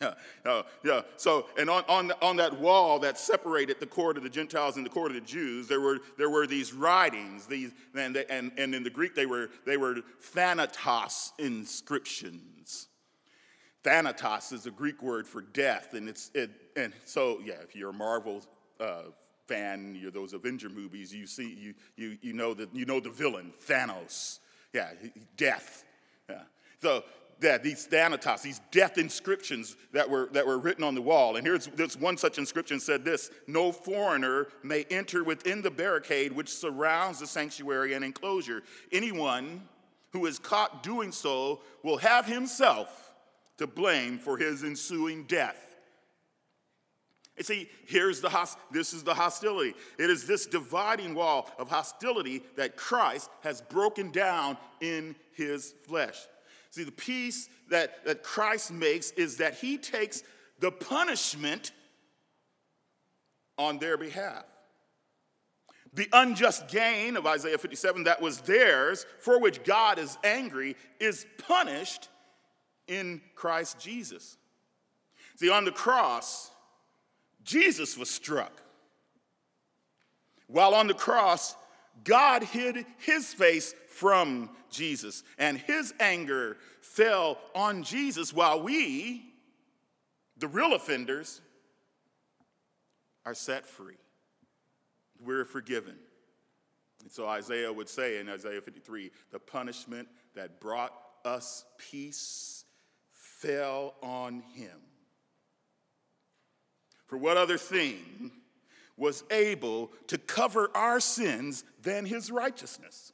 Yeah, 0.00 0.14
uh, 0.50 0.62
yeah. 0.82 1.02
So, 1.18 1.46
and 1.58 1.68
on, 1.68 1.84
on, 1.86 2.12
on 2.22 2.36
that 2.36 2.58
wall 2.58 2.98
that 3.00 3.18
separated 3.18 3.80
the 3.80 3.86
court 3.86 4.16
of 4.16 4.22
the 4.22 4.30
Gentiles 4.30 4.78
and 4.78 4.86
the 4.86 4.88
court 4.88 5.10
of 5.10 5.14
the 5.14 5.20
Jews, 5.20 5.68
there 5.68 5.82
were, 5.82 5.98
there 6.16 6.30
were 6.30 6.46
these 6.46 6.72
writings. 6.72 7.44
These, 7.44 7.72
and, 7.94 8.16
and, 8.16 8.50
and 8.56 8.74
in 8.74 8.82
the 8.82 8.88
Greek, 8.88 9.14
they 9.14 9.26
were, 9.26 9.50
they 9.66 9.76
were 9.76 9.96
thanatos 10.20 11.32
inscriptions. 11.38 12.88
Thanatos 13.84 14.52
is 14.52 14.64
a 14.64 14.70
Greek 14.70 15.02
word 15.02 15.26
for 15.26 15.42
death. 15.42 15.92
And, 15.92 16.08
it's, 16.08 16.30
it, 16.34 16.50
and 16.76 16.94
so, 17.04 17.40
yeah, 17.44 17.56
if 17.62 17.76
you're 17.76 17.90
a 17.90 17.92
Marvel 17.92 18.42
uh, 18.80 19.02
fan, 19.48 19.98
you're 20.00 20.10
those 20.10 20.32
Avenger 20.32 20.70
movies, 20.70 21.14
you 21.14 21.26
see, 21.26 21.54
you, 21.54 21.74
you, 21.96 22.18
you, 22.22 22.32
know, 22.32 22.54
the, 22.54 22.68
you 22.72 22.86
know 22.86 23.00
the 23.00 23.10
villain, 23.10 23.52
Thanos. 23.66 24.38
Yeah, 24.72 24.90
death. 25.36 25.84
Yeah. 26.28 26.42
So 26.80 27.04
that 27.40 27.62
these 27.62 27.86
thanatos, 27.86 28.42
these 28.42 28.60
death 28.70 28.98
inscriptions 28.98 29.76
that 29.92 30.08
were, 30.08 30.28
that 30.32 30.46
were 30.46 30.58
written 30.58 30.84
on 30.84 30.94
the 30.94 31.02
wall. 31.02 31.36
And 31.36 31.46
here's 31.46 31.66
this 31.68 31.96
one 31.96 32.16
such 32.16 32.38
inscription 32.38 32.78
said 32.80 33.04
this 33.04 33.30
No 33.46 33.72
foreigner 33.72 34.48
may 34.62 34.84
enter 34.90 35.24
within 35.24 35.62
the 35.62 35.70
barricade 35.70 36.32
which 36.32 36.52
surrounds 36.52 37.20
the 37.20 37.26
sanctuary 37.26 37.94
and 37.94 38.04
enclosure. 38.04 38.62
Anyone 38.92 39.62
who 40.12 40.26
is 40.26 40.38
caught 40.38 40.82
doing 40.82 41.12
so 41.12 41.60
will 41.82 41.98
have 41.98 42.26
himself 42.26 43.12
to 43.58 43.66
blame 43.66 44.18
for 44.18 44.36
his 44.36 44.64
ensuing 44.64 45.24
death. 45.24 45.69
And 47.40 47.46
see, 47.46 47.70
here's 47.86 48.20
the 48.20 48.28
host- 48.28 48.58
this 48.70 48.92
is 48.92 49.02
the 49.02 49.14
hostility. 49.14 49.72
It 49.98 50.10
is 50.10 50.26
this 50.26 50.44
dividing 50.44 51.14
wall 51.14 51.50
of 51.58 51.70
hostility 51.70 52.42
that 52.56 52.76
Christ 52.76 53.30
has 53.40 53.62
broken 53.62 54.10
down 54.10 54.58
in 54.82 55.16
his 55.32 55.72
flesh. 55.86 56.18
See, 56.68 56.84
the 56.84 56.92
peace 56.92 57.48
that, 57.70 58.04
that 58.04 58.22
Christ 58.22 58.70
makes 58.70 59.12
is 59.12 59.38
that 59.38 59.54
he 59.54 59.78
takes 59.78 60.22
the 60.58 60.70
punishment 60.70 61.72
on 63.56 63.78
their 63.78 63.96
behalf. 63.96 64.44
The 65.94 66.10
unjust 66.12 66.68
gain 66.68 67.16
of 67.16 67.26
Isaiah 67.26 67.56
57 67.56 68.04
that 68.04 68.20
was 68.20 68.42
theirs, 68.42 69.06
for 69.18 69.40
which 69.40 69.64
God 69.64 69.98
is 69.98 70.18
angry, 70.22 70.76
is 71.00 71.24
punished 71.38 72.10
in 72.86 73.22
Christ 73.34 73.78
Jesus. 73.78 74.36
See, 75.36 75.48
on 75.48 75.64
the 75.64 75.72
cross, 75.72 76.49
Jesus 77.44 77.96
was 77.96 78.10
struck. 78.10 78.52
While 80.46 80.74
on 80.74 80.86
the 80.86 80.94
cross, 80.94 81.54
God 82.04 82.42
hid 82.42 82.84
his 82.98 83.32
face 83.32 83.74
from 83.88 84.50
Jesus, 84.70 85.22
and 85.38 85.58
his 85.58 85.92
anger 86.00 86.56
fell 86.80 87.38
on 87.54 87.82
Jesus 87.82 88.32
while 88.32 88.62
we, 88.62 89.32
the 90.36 90.48
real 90.48 90.74
offenders, 90.74 91.40
are 93.24 93.34
set 93.34 93.66
free. 93.66 93.98
We're 95.22 95.44
forgiven. 95.44 95.96
And 97.02 97.10
so 97.10 97.26
Isaiah 97.26 97.72
would 97.72 97.88
say 97.88 98.18
in 98.18 98.28
Isaiah 98.28 98.60
53 98.60 99.10
the 99.30 99.38
punishment 99.38 100.08
that 100.34 100.60
brought 100.60 100.92
us 101.24 101.64
peace 101.78 102.64
fell 103.12 103.94
on 104.02 104.40
him. 104.54 104.78
For 107.10 107.18
what 107.18 107.36
other 107.36 107.58
thing 107.58 108.30
was 108.96 109.24
able 109.32 109.90
to 110.06 110.16
cover 110.16 110.70
our 110.76 111.00
sins 111.00 111.64
than 111.82 112.06
his 112.06 112.30
righteousness? 112.30 113.12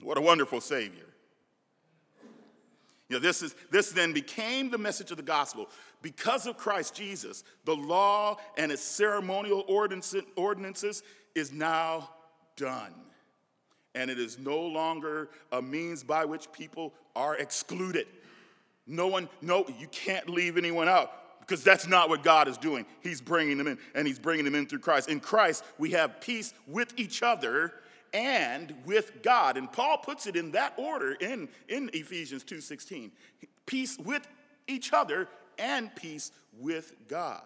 What 0.00 0.16
a 0.16 0.20
wonderful 0.20 0.60
Savior. 0.60 1.06
You 3.08 3.16
know, 3.16 3.18
this, 3.18 3.42
is, 3.42 3.56
this 3.72 3.90
then 3.90 4.12
became 4.12 4.70
the 4.70 4.78
message 4.78 5.10
of 5.10 5.16
the 5.16 5.22
gospel. 5.24 5.68
Because 6.00 6.46
of 6.46 6.56
Christ 6.56 6.94
Jesus, 6.94 7.42
the 7.64 7.74
law 7.74 8.36
and 8.56 8.70
its 8.70 8.82
ceremonial 8.82 9.64
ordinances 9.66 11.02
is 11.34 11.50
now 11.50 12.08
done. 12.56 12.94
And 13.96 14.12
it 14.12 14.20
is 14.20 14.38
no 14.38 14.60
longer 14.60 15.30
a 15.50 15.60
means 15.60 16.04
by 16.04 16.24
which 16.24 16.52
people 16.52 16.94
are 17.16 17.36
excluded. 17.36 18.06
No 18.86 19.08
one, 19.08 19.28
no, 19.42 19.66
you 19.80 19.88
can't 19.88 20.28
leave 20.28 20.56
anyone 20.56 20.88
out 20.88 21.10
because 21.48 21.64
that's 21.64 21.86
not 21.86 22.10
what 22.10 22.22
God 22.22 22.46
is 22.46 22.58
doing. 22.58 22.84
He's 23.00 23.22
bringing 23.22 23.56
them 23.56 23.66
in, 23.66 23.78
and 23.94 24.06
He's 24.06 24.18
bringing 24.18 24.44
them 24.44 24.54
in 24.54 24.66
through 24.66 24.80
Christ. 24.80 25.08
In 25.08 25.18
Christ, 25.18 25.64
we 25.78 25.90
have 25.92 26.20
peace 26.20 26.52
with 26.66 26.92
each 26.98 27.22
other 27.22 27.72
and 28.12 28.74
with 28.84 29.22
God. 29.22 29.56
And 29.56 29.72
Paul 29.72 29.98
puts 29.98 30.26
it 30.26 30.36
in 30.36 30.52
that 30.52 30.74
order 30.76 31.12
in, 31.12 31.48
in 31.68 31.90
Ephesians 31.92 32.44
2:16. 32.44 33.10
Peace 33.66 33.98
with 33.98 34.26
each 34.66 34.92
other 34.92 35.28
and 35.58 35.94
peace 35.96 36.32
with 36.58 36.94
God. 37.08 37.42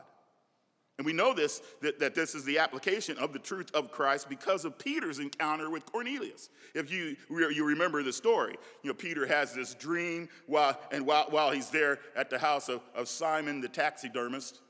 And 1.02 1.06
we 1.08 1.12
know 1.12 1.34
this, 1.34 1.60
that, 1.80 1.98
that 1.98 2.14
this 2.14 2.32
is 2.36 2.44
the 2.44 2.58
application 2.58 3.18
of 3.18 3.32
the 3.32 3.40
truth 3.40 3.74
of 3.74 3.90
Christ 3.90 4.28
because 4.28 4.64
of 4.64 4.78
Peter's 4.78 5.18
encounter 5.18 5.68
with 5.68 5.84
Cornelius. 5.84 6.48
If 6.76 6.92
you, 6.92 7.16
you 7.28 7.64
remember 7.64 8.04
the 8.04 8.12
story, 8.12 8.54
you 8.84 8.90
know, 8.90 8.94
Peter 8.94 9.26
has 9.26 9.52
this 9.52 9.74
dream 9.74 10.28
while, 10.46 10.78
and 10.92 11.04
while, 11.04 11.26
while 11.30 11.50
he's 11.50 11.70
there 11.70 11.98
at 12.14 12.30
the 12.30 12.38
house 12.38 12.68
of, 12.68 12.82
of 12.94 13.08
Simon 13.08 13.60
the 13.60 13.68
taxidermist, 13.68 14.60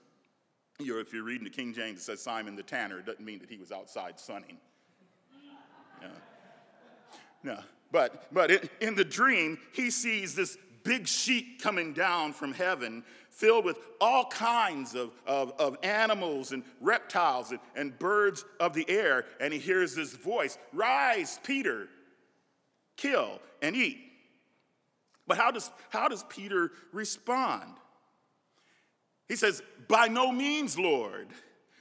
you 0.78 0.94
know, 0.94 1.00
if 1.00 1.12
you're 1.12 1.22
reading 1.22 1.44
the 1.44 1.50
King 1.50 1.74
James, 1.74 1.98
it 1.98 2.02
says 2.04 2.22
Simon 2.22 2.56
the 2.56 2.62
tanner. 2.62 3.00
It 3.00 3.04
doesn't 3.04 3.22
mean 3.22 3.40
that 3.40 3.50
he 3.50 3.58
was 3.58 3.70
outside 3.70 4.18
sunning. 4.18 4.56
No. 7.42 7.58
But, 7.90 8.32
but 8.32 8.50
in, 8.50 8.70
in 8.80 8.94
the 8.94 9.04
dream, 9.04 9.58
he 9.74 9.90
sees 9.90 10.34
this 10.34 10.56
big 10.82 11.06
sheet 11.06 11.60
coming 11.62 11.92
down 11.92 12.32
from 12.32 12.54
heaven 12.54 13.04
filled 13.32 13.64
with 13.64 13.78
all 14.00 14.26
kinds 14.26 14.94
of, 14.94 15.10
of, 15.26 15.52
of 15.58 15.76
animals 15.82 16.52
and 16.52 16.62
reptiles 16.80 17.50
and, 17.50 17.60
and 17.74 17.98
birds 17.98 18.44
of 18.60 18.74
the 18.74 18.88
air. 18.88 19.24
And 19.40 19.52
he 19.52 19.58
hears 19.58 19.94
this 19.94 20.14
voice 20.14 20.58
Rise, 20.72 21.40
Peter, 21.42 21.88
kill 22.96 23.40
and 23.60 23.74
eat. 23.74 23.98
But 25.26 25.38
how 25.38 25.50
does, 25.50 25.70
how 25.90 26.08
does 26.08 26.24
Peter 26.28 26.70
respond? 26.92 27.74
He 29.28 29.36
says, 29.36 29.62
By 29.88 30.08
no 30.08 30.30
means, 30.30 30.78
Lord, 30.78 31.28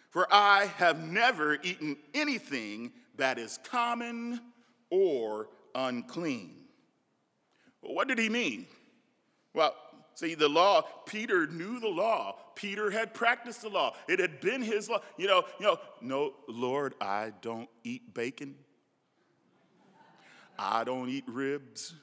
for 0.09 0.27
I 0.31 0.65
have 0.77 1.03
never 1.03 1.55
eaten 1.61 1.97
anything 2.13 2.93
that 3.17 3.37
is 3.37 3.59
common 3.63 4.39
or 4.89 5.49
unclean. 5.75 6.55
Well, 7.81 7.93
what 7.93 8.07
did 8.07 8.19
he 8.19 8.29
mean? 8.29 8.67
Well, 9.53 9.75
see, 10.15 10.35
the 10.35 10.49
law, 10.49 10.83
Peter 11.05 11.47
knew 11.47 11.79
the 11.79 11.87
law. 11.87 12.37
Peter 12.55 12.91
had 12.91 13.13
practiced 13.13 13.61
the 13.61 13.69
law. 13.69 13.95
It 14.07 14.19
had 14.19 14.41
been 14.41 14.61
his 14.61 14.89
law. 14.89 15.01
You 15.17 15.27
know, 15.27 15.43
you 15.59 15.65
know, 15.65 15.79
no, 16.01 16.33
Lord, 16.47 16.95
I 17.01 17.33
don't 17.41 17.69
eat 17.83 18.13
bacon. 18.13 18.55
I 20.57 20.83
don't 20.83 21.09
eat 21.09 21.23
ribs. 21.27 21.93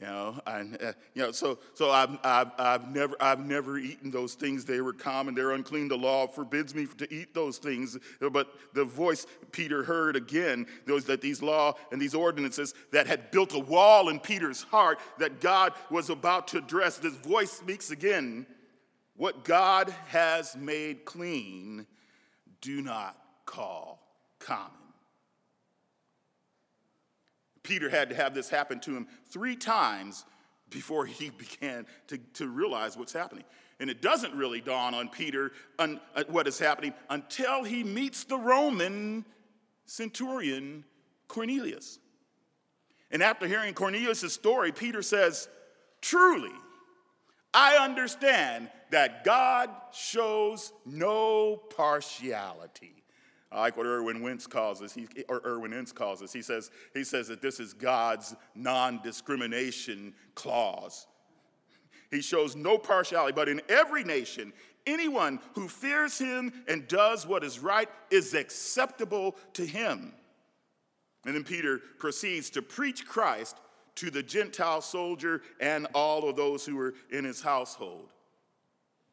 You 0.00 0.06
know, 0.06 0.40
I, 0.46 0.60
uh, 0.60 0.92
you 1.14 1.22
know, 1.22 1.32
so 1.32 1.58
so 1.74 1.90
I've, 1.90 2.16
I've, 2.22 2.52
I've 2.56 2.94
never 2.94 3.16
I've 3.20 3.44
never 3.44 3.78
eaten 3.78 4.12
those 4.12 4.34
things. 4.34 4.64
They 4.64 4.80
were 4.80 4.92
common. 4.92 5.34
They're 5.34 5.50
unclean. 5.50 5.88
The 5.88 5.98
law 5.98 6.28
forbids 6.28 6.72
me 6.72 6.86
to 6.98 7.12
eat 7.12 7.34
those 7.34 7.58
things. 7.58 7.98
But 8.20 8.54
the 8.74 8.84
voice 8.84 9.26
Peter 9.50 9.82
heard 9.82 10.14
again 10.14 10.66
was 10.86 11.04
that 11.06 11.20
these 11.20 11.42
law 11.42 11.74
and 11.90 12.00
these 12.00 12.14
ordinances 12.14 12.74
that 12.92 13.08
had 13.08 13.32
built 13.32 13.54
a 13.54 13.58
wall 13.58 14.08
in 14.08 14.20
Peter's 14.20 14.62
heart 14.62 15.00
that 15.18 15.40
God 15.40 15.72
was 15.90 16.10
about 16.10 16.46
to 16.48 16.58
address. 16.58 16.98
This 16.98 17.14
voice 17.14 17.50
speaks 17.50 17.90
again. 17.90 18.46
What 19.16 19.42
God 19.42 19.92
has 20.06 20.54
made 20.54 21.04
clean, 21.04 21.88
do 22.60 22.82
not 22.82 23.16
call 23.46 24.00
common. 24.38 24.70
Peter 27.68 27.90
had 27.90 28.08
to 28.08 28.14
have 28.14 28.34
this 28.34 28.48
happen 28.48 28.80
to 28.80 28.96
him 28.96 29.06
three 29.26 29.54
times 29.54 30.24
before 30.70 31.04
he 31.04 31.30
began 31.60 31.86
to, 32.06 32.16
to 32.34 32.48
realize 32.48 32.96
what's 32.96 33.12
happening. 33.12 33.44
And 33.78 33.90
it 33.90 34.02
doesn't 34.02 34.34
really 34.34 34.60
dawn 34.60 34.94
on 34.94 35.08
Peter 35.08 35.52
on, 35.78 36.00
uh, 36.16 36.24
what 36.28 36.48
is 36.48 36.58
happening 36.58 36.94
until 37.10 37.62
he 37.62 37.84
meets 37.84 38.24
the 38.24 38.38
Roman 38.38 39.24
centurion 39.86 40.84
Cornelius. 41.28 41.98
And 43.10 43.22
after 43.22 43.46
hearing 43.46 43.74
Cornelius' 43.74 44.32
story, 44.32 44.72
Peter 44.72 45.02
says, 45.02 45.48
Truly, 46.00 46.52
I 47.52 47.76
understand 47.76 48.70
that 48.90 49.24
God 49.24 49.70
shows 49.92 50.72
no 50.84 51.56
partiality. 51.56 52.97
I 53.50 53.60
like 53.60 53.76
what 53.76 53.86
Erwin 53.86 54.20
Wentz 54.20 54.46
calls 54.46 54.82
us, 54.82 54.92
he, 54.92 55.06
or 55.28 55.40
Erwin 55.44 55.72
Ince 55.72 55.92
calls 55.92 56.22
us. 56.22 56.32
He 56.32 56.42
says, 56.42 56.70
he 56.92 57.02
says 57.02 57.28
that 57.28 57.40
this 57.40 57.60
is 57.60 57.72
God's 57.72 58.34
non 58.54 59.00
discrimination 59.02 60.14
clause. 60.34 61.06
He 62.10 62.20
shows 62.20 62.56
no 62.56 62.78
partiality, 62.78 63.32
but 63.34 63.48
in 63.48 63.60
every 63.68 64.04
nation, 64.04 64.52
anyone 64.86 65.40
who 65.54 65.68
fears 65.68 66.18
him 66.18 66.52
and 66.66 66.88
does 66.88 67.26
what 67.26 67.44
is 67.44 67.58
right 67.58 67.88
is 68.10 68.34
acceptable 68.34 69.36
to 69.54 69.64
him. 69.64 70.12
And 71.24 71.34
then 71.34 71.44
Peter 71.44 71.80
proceeds 71.98 72.50
to 72.50 72.62
preach 72.62 73.06
Christ 73.06 73.56
to 73.96 74.10
the 74.10 74.22
Gentile 74.22 74.80
soldier 74.80 75.42
and 75.60 75.86
all 75.94 76.28
of 76.28 76.36
those 76.36 76.64
who 76.64 76.76
were 76.76 76.94
in 77.10 77.24
his 77.24 77.40
household. 77.40 78.08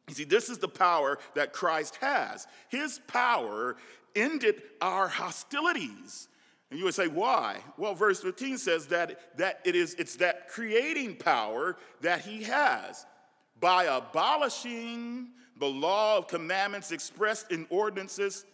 You 0.08 0.14
see, 0.14 0.24
this 0.24 0.48
is 0.48 0.58
the 0.58 0.68
power 0.68 1.18
that 1.34 1.52
Christ 1.52 1.96
has. 1.96 2.46
His 2.68 3.00
power 3.08 3.76
ended 4.16 4.62
our 4.80 5.06
hostilities. 5.06 6.28
And 6.70 6.78
you 6.78 6.86
would 6.86 6.94
say, 6.94 7.06
why? 7.06 7.58
Well, 7.76 7.94
verse 7.94 8.20
15 8.20 8.58
says 8.58 8.86
that, 8.86 9.36
that 9.38 9.60
it 9.64 9.76
is, 9.76 9.94
it's 9.94 10.16
that 10.16 10.48
creating 10.48 11.16
power 11.16 11.76
that 12.00 12.22
he 12.22 12.42
has. 12.42 13.06
By 13.60 13.84
abolishing 13.84 15.28
the 15.58 15.66
law 15.66 16.18
of 16.18 16.26
commandments 16.26 16.90
expressed 16.90 17.52
in 17.52 17.66
ordinances, 17.70 18.44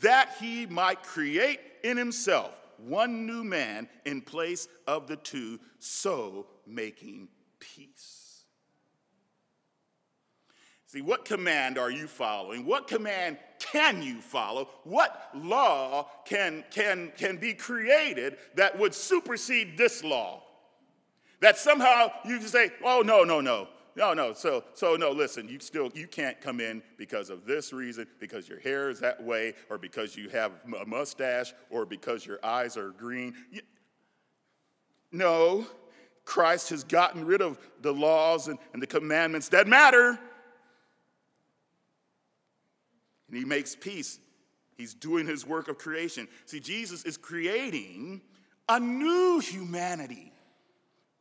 that 0.00 0.30
he 0.38 0.66
might 0.66 1.02
create 1.02 1.60
in 1.82 1.96
himself 1.96 2.60
one 2.78 3.26
new 3.26 3.44
man 3.44 3.88
in 4.04 4.20
place 4.20 4.68
of 4.86 5.06
the 5.06 5.16
two, 5.16 5.58
so 5.78 6.46
making 6.66 7.28
peace. 7.58 8.21
See, 10.92 11.00
what 11.00 11.24
command 11.24 11.78
are 11.78 11.90
you 11.90 12.06
following? 12.06 12.66
What 12.66 12.86
command 12.86 13.38
can 13.58 14.02
you 14.02 14.20
follow? 14.20 14.68
What 14.84 15.30
law 15.34 16.06
can, 16.26 16.64
can, 16.70 17.12
can 17.16 17.38
be 17.38 17.54
created 17.54 18.36
that 18.56 18.78
would 18.78 18.92
supersede 18.92 19.78
this 19.78 20.04
law? 20.04 20.42
That 21.40 21.56
somehow 21.56 22.12
you 22.26 22.38
just 22.38 22.52
say, 22.52 22.72
oh, 22.84 23.00
no, 23.00 23.24
no, 23.24 23.40
no. 23.40 23.68
No, 23.96 24.12
no. 24.12 24.34
So, 24.34 24.64
so 24.74 24.96
no. 24.96 25.12
Listen, 25.12 25.48
you 25.48 25.60
still 25.60 25.90
you 25.94 26.06
can't 26.06 26.38
come 26.42 26.60
in 26.60 26.82
because 26.98 27.30
of 27.30 27.46
this 27.46 27.72
reason, 27.72 28.06
because 28.20 28.46
your 28.46 28.60
hair 28.60 28.90
is 28.90 29.00
that 29.00 29.22
way, 29.22 29.54
or 29.70 29.78
because 29.78 30.14
you 30.14 30.28
have 30.28 30.52
a 30.78 30.84
mustache, 30.84 31.54
or 31.70 31.86
because 31.86 32.26
your 32.26 32.38
eyes 32.44 32.76
are 32.76 32.90
green. 32.90 33.34
No, 35.10 35.66
Christ 36.26 36.68
has 36.68 36.84
gotten 36.84 37.24
rid 37.24 37.40
of 37.40 37.58
the 37.80 37.92
laws 37.94 38.48
and, 38.48 38.58
and 38.74 38.82
the 38.82 38.86
commandments 38.86 39.48
that 39.48 39.66
matter. 39.66 40.18
And 43.32 43.40
he 43.40 43.46
makes 43.46 43.74
peace. 43.74 44.20
He's 44.76 44.92
doing 44.92 45.26
his 45.26 45.46
work 45.46 45.68
of 45.68 45.78
creation. 45.78 46.28
See, 46.44 46.60
Jesus 46.60 47.04
is 47.04 47.16
creating 47.16 48.20
a 48.68 48.78
new 48.78 49.40
humanity 49.40 50.32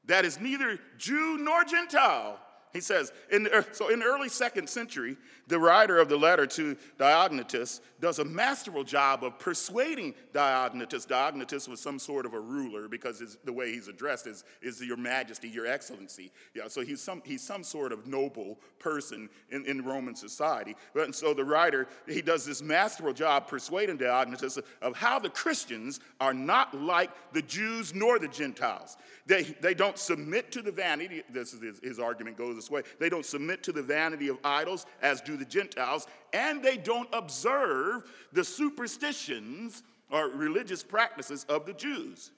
that 0.06 0.26
is 0.26 0.39
neither 0.39 0.78
Jew 0.97 1.38
nor 1.38 1.63
Gentile 1.63 2.38
he 2.74 2.80
says, 2.80 3.12
in 3.32 3.44
the, 3.44 3.66
so 3.72 3.90
in 3.90 4.00
the 4.00 4.06
early 4.06 4.30
second 4.30 4.70
century, 4.70 5.18
the 5.48 5.60
writer 5.60 6.00
of 6.00 6.08
the 6.08 6.16
letter 6.16 6.48
to 6.48 6.78
Diognetus 6.98 7.82
does 8.00 8.20
a 8.20 8.26
masterful 8.26 8.84
job 8.84 9.24
of 9.24 9.38
persuading 9.38 10.14
Diognetus. 10.34 11.06
Diognetus 11.06 11.68
was 11.68 11.82
some 11.82 12.00
sort 12.00 12.26
of 12.26 12.34
a 12.34 12.40
ruler 12.40 12.88
because 12.88 13.20
his, 13.20 13.38
the 13.44 13.52
way 13.52 13.72
he's 13.72 13.90
addressed 13.90 14.28
is, 14.28 14.46
is 14.62 14.82
your 14.82 14.98
majesty, 14.98 15.50
your 15.50 15.68
excellency. 15.68 16.32
Yeah, 16.56 16.68
so 16.70 16.82
he's 16.82 17.02
some, 17.02 17.22
he's 17.26 17.44
some 17.44 17.64
sort 17.64 17.92
of 17.92 18.08
noble 18.08 18.60
person 18.80 19.30
in, 19.50 19.66
in 19.66 19.84
Roman 19.84 20.16
society. 20.16 20.76
But, 20.94 21.06
and 21.06 21.16
so 21.16 21.34
the 21.34 21.44
writer, 21.44 21.88
he 22.08 22.22
does 22.22 22.46
this 22.46 22.62
masterful 22.62 23.14
job 23.14 23.48
persuading 23.48 23.98
Diognetus 23.98 24.62
of 24.82 24.96
how 24.96 25.20
the 25.20 25.30
Christians 25.30 26.00
are 26.22 26.34
not 26.34 26.74
like 26.74 27.12
the 27.34 27.42
Jews 27.42 27.94
nor 27.94 28.20
the 28.20 28.28
Gentiles. 28.30 28.96
They, 29.26 29.44
they 29.44 29.74
don't 29.74 29.98
submit 29.98 30.52
to 30.54 30.62
the 30.62 30.72
vanity, 30.72 31.24
this 31.30 31.54
is 31.54 31.62
his, 31.62 31.80
his 31.84 32.00
argument 32.00 32.38
goes 32.38 32.61
this 32.62 32.71
way. 32.71 32.84
They 33.00 33.10
don't 33.10 33.26
submit 33.26 33.63
to 33.63 33.71
the 33.71 33.82
vanity 33.82 34.28
of 34.28 34.38
idols, 34.43 34.86
as 35.02 35.21
do 35.21 35.36
the 35.36 35.45
Gentiles, 35.45 36.08
and 36.34 36.63
they 36.63 36.78
don't 36.78 37.10
observe 37.12 38.04
the 38.32 38.43
superstitions 38.43 39.84
or 40.12 40.28
religious 40.30 40.84
practices 40.84 41.45
of 41.50 41.65
the 41.65 41.74
Jews. 41.74 42.32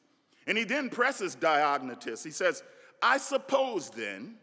And 0.47 0.57
he 0.57 0.63
then 0.63 0.89
presses 0.89 1.35
Diognetus. 1.35 2.23
He 2.23 2.31
says, 2.31 2.63
I 3.01 3.17
suppose 3.17 3.89
then 3.89 4.35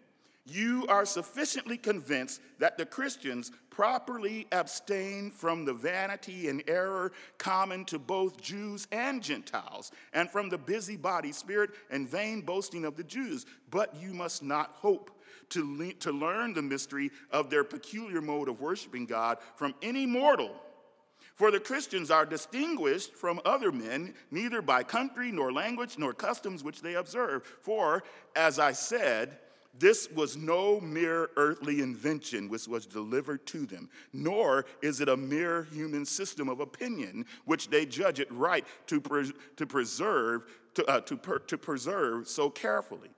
you 0.46 0.86
are 0.88 1.04
sufficiently 1.04 1.76
convinced 1.76 2.40
that 2.58 2.76
the 2.76 2.86
Christians 2.86 3.52
properly 3.68 4.46
abstain 4.52 5.30
from 5.30 5.64
the 5.64 5.72
vanity 5.72 6.48
and 6.48 6.62
error 6.66 7.12
common 7.38 7.84
to 7.86 7.98
both 7.98 8.40
Jews 8.40 8.88
and 8.90 9.22
Gentiles, 9.22 9.92
and 10.12 10.28
from 10.28 10.48
the 10.48 10.58
busybody 10.58 11.32
spirit 11.32 11.70
and 11.90 12.08
vain 12.08 12.40
boasting 12.40 12.84
of 12.84 12.96
the 12.96 13.04
Jews. 13.04 13.46
But 13.70 13.94
you 13.94 14.12
must 14.12 14.42
not 14.42 14.72
hope 14.74 15.10
to, 15.50 15.78
le- 15.78 15.92
to 15.94 16.12
learn 16.12 16.54
the 16.54 16.62
mystery 16.62 17.10
of 17.30 17.50
their 17.50 17.64
peculiar 17.64 18.20
mode 18.20 18.48
of 18.48 18.60
worshiping 18.60 19.06
God 19.06 19.38
from 19.56 19.74
any 19.82 20.06
mortal. 20.06 20.54
For 21.34 21.50
the 21.50 21.60
Christians 21.60 22.10
are 22.10 22.26
distinguished 22.26 23.14
from 23.14 23.40
other 23.44 23.72
men, 23.72 24.14
neither 24.30 24.60
by 24.60 24.82
country, 24.82 25.32
nor 25.32 25.52
language, 25.52 25.96
nor 25.96 26.12
customs 26.12 26.62
which 26.62 26.82
they 26.82 26.94
observe. 26.94 27.44
For, 27.62 28.02
as 28.36 28.58
I 28.58 28.72
said, 28.72 29.38
this 29.78 30.10
was 30.10 30.36
no 30.36 30.80
mere 30.80 31.30
earthly 31.36 31.80
invention 31.80 32.48
which 32.48 32.68
was 32.68 32.86
delivered 32.86 33.46
to 33.46 33.64
them, 33.64 33.88
nor 34.12 34.66
is 34.82 35.00
it 35.00 35.08
a 35.08 35.16
mere 35.16 35.68
human 35.72 36.04
system 36.04 36.48
of 36.48 36.60
opinion 36.60 37.24
which 37.44 37.70
they 37.70 37.86
judge 37.86 38.20
it 38.20 38.30
right 38.30 38.66
to, 38.88 39.00
pre- 39.00 39.32
to 39.56 39.66
preserve 39.66 40.44
to, 40.74 40.84
uh, 40.86 41.00
to, 41.00 41.16
per- 41.16 41.38
to 41.38 41.56
preserve 41.56 42.28
so 42.28 42.50
carefully 42.50 43.10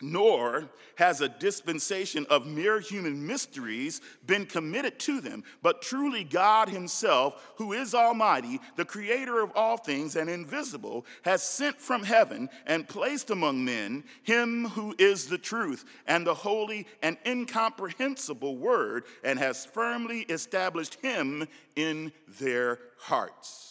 nor 0.00 0.68
has 0.96 1.20
a 1.20 1.28
dispensation 1.28 2.26
of 2.30 2.46
mere 2.46 2.80
human 2.80 3.26
mysteries 3.26 4.00
been 4.26 4.46
committed 4.46 4.98
to 5.00 5.20
them, 5.20 5.42
but 5.62 5.82
truly 5.82 6.24
God 6.24 6.68
Himself, 6.68 7.52
who 7.56 7.72
is 7.72 7.94
Almighty, 7.94 8.60
the 8.76 8.84
Creator 8.84 9.40
of 9.40 9.52
all 9.54 9.76
things 9.76 10.16
and 10.16 10.28
invisible, 10.28 11.06
has 11.22 11.42
sent 11.42 11.80
from 11.80 12.02
heaven 12.02 12.48
and 12.66 12.88
placed 12.88 13.30
among 13.30 13.64
men 13.64 14.04
Him 14.22 14.68
who 14.68 14.94
is 14.98 15.26
the 15.26 15.38
truth 15.38 15.84
and 16.06 16.26
the 16.26 16.34
holy 16.34 16.86
and 17.02 17.16
incomprehensible 17.26 18.56
Word, 18.56 19.04
and 19.24 19.38
has 19.38 19.64
firmly 19.64 20.20
established 20.22 20.96
Him 20.96 21.46
in 21.76 22.12
their 22.38 22.78
hearts. 22.98 23.70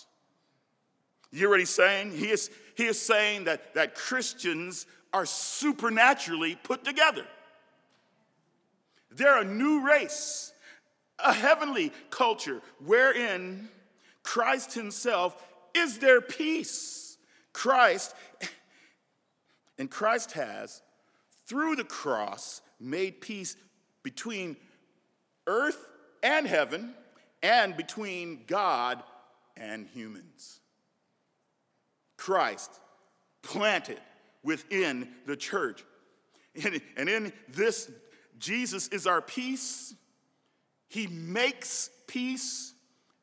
You 1.32 1.39
hear 1.39 1.50
what 1.50 1.60
he's 1.60 1.70
saying? 1.70 2.12
He 2.12 2.30
is, 2.30 2.50
he 2.76 2.86
is 2.86 3.00
saying 3.00 3.44
that, 3.44 3.76
that 3.76 3.94
Christians 3.94 4.88
are 5.13 5.26
supernaturally 5.26 6.56
put 6.56 6.84
together. 6.84 7.26
They're 9.12 9.41
a 9.41 9.45
new 9.45 9.86
race, 9.86 10.54
a 11.17 11.34
heavenly 11.34 11.91
culture 12.10 12.62
wherein 12.86 13.69
Christ 14.24 14.74
Himself 14.74 15.43
is 15.74 15.98
their 15.98 16.22
peace. 16.22 17.17
Christ, 17.54 18.13
and 19.78 19.89
Christ 19.89 20.34
has, 20.34 20.82
through 21.48 21.76
the 21.76 21.84
cross, 21.84 22.62
made 22.80 23.22
peace 23.22 23.58
between 24.04 24.56
earth 25.48 25.91
and 26.22 26.45
heaven 26.45 26.93
and 27.41 27.76
between 27.76 28.43
God 28.45 29.04
and 29.58 29.88
humans. 29.88 30.60
Christ 32.17 32.72
planted 33.41 34.00
within 34.43 35.10
the 35.25 35.36
church. 35.36 35.84
And, 36.63 36.82
and 36.97 37.08
in 37.08 37.34
this, 37.49 37.91
Jesus 38.38 38.88
is 38.89 39.06
our 39.08 39.21
peace. 39.21 39.93
He 40.88 41.08
makes 41.08 41.89
peace 42.08 42.73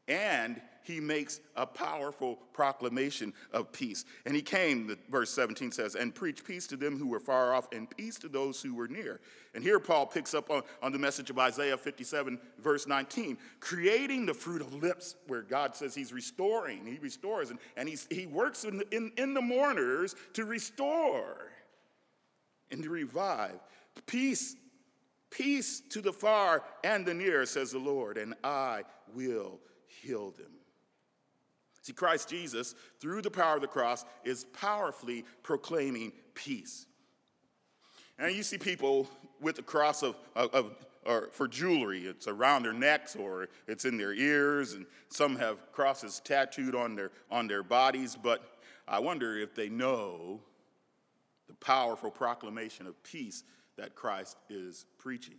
and 0.07 0.61
he 0.87 1.01
makes 1.01 1.40
a 1.57 1.66
powerful 1.66 2.38
proclamation 2.53 3.33
of 3.53 3.72
peace. 3.72 4.05
And 4.25 4.37
he 4.37 4.40
came, 4.40 4.96
verse 5.11 5.31
17 5.31 5.72
says, 5.72 5.96
and 5.96 6.14
preached 6.14 6.44
peace 6.44 6.68
to 6.68 6.77
them 6.77 6.96
who 6.96 7.09
were 7.09 7.18
far 7.18 7.53
off 7.53 7.66
and 7.72 7.90
peace 7.90 8.18
to 8.20 8.29
those 8.29 8.62
who 8.62 8.72
were 8.72 8.87
near. 8.87 9.20
And 9.53 9.64
here 9.64 9.81
Paul 9.81 10.07
picks 10.07 10.33
up 10.33 10.49
on, 10.49 10.62
on 10.83 10.92
the 10.92 10.99
message 10.99 11.29
of 11.29 11.40
Isaiah 11.40 11.77
57, 11.77 12.38
verse 12.62 12.87
19, 12.87 13.37
creating 13.59 14.27
the 14.27 14.35
fruit 14.35 14.61
of 14.61 14.75
lips, 14.75 15.16
where 15.27 15.42
God 15.42 15.75
says 15.75 15.92
he's 15.92 16.12
restoring, 16.12 16.87
he 16.87 16.99
restores, 16.99 17.51
and, 17.51 17.59
and 17.77 17.88
he's, 17.88 18.07
he 18.09 18.27
works 18.27 18.62
in 18.62 18.79
the, 18.79 18.94
in, 18.94 19.11
in 19.16 19.35
the 19.35 19.42
mourners 19.42 20.14
to 20.35 20.44
restore 20.44 21.51
and 22.70 22.81
to 22.85 22.90
revive. 22.90 23.59
Peace, 24.07 24.55
peace 25.31 25.83
to 25.90 26.01
the 26.01 26.12
far 26.12 26.62
and 26.85 27.05
the 27.05 27.14
near, 27.14 27.44
says 27.44 27.72
the 27.72 27.79
Lord, 27.81 28.18
and 28.18 28.35
I 28.44 28.85
will 29.12 29.59
heal 29.87 30.31
them. 30.31 30.56
See, 31.87 31.92
Christ 31.92 32.29
Jesus, 32.29 32.75
through 32.99 33.22
the 33.22 33.31
power 33.31 33.55
of 33.55 33.61
the 33.61 33.68
cross, 33.68 34.05
is 34.25 34.44
powerfully 34.46 35.25
proclaiming 35.44 36.11
peace. 36.35 36.85
And 38.18 38.35
you 38.35 38.42
see 38.42 38.59
people 38.59 39.09
with 39.40 39.55
the 39.55 39.62
cross 39.62 40.03
of, 40.03 40.16
of, 40.35 40.53
of 40.53 40.77
or 41.05 41.29
for 41.31 41.46
jewelry. 41.46 42.07
It's 42.07 42.27
around 42.27 42.64
their 42.64 42.72
necks 42.72 43.14
or 43.14 43.46
it's 43.68 43.85
in 43.85 43.96
their 43.99 44.12
ears, 44.12 44.72
and 44.72 44.85
some 45.11 45.37
have 45.37 45.70
crosses 45.70 46.20
tattooed 46.25 46.75
on 46.75 46.96
their, 46.96 47.12
on 47.31 47.46
their 47.46 47.62
bodies. 47.62 48.16
But 48.20 48.42
I 48.88 48.99
wonder 48.99 49.38
if 49.38 49.55
they 49.55 49.68
know 49.68 50.40
the 51.46 51.55
powerful 51.55 52.11
proclamation 52.11 52.88
of 52.88 53.01
peace 53.05 53.44
that 53.77 53.94
Christ 53.94 54.38
is 54.51 54.87
preaching. 54.99 55.37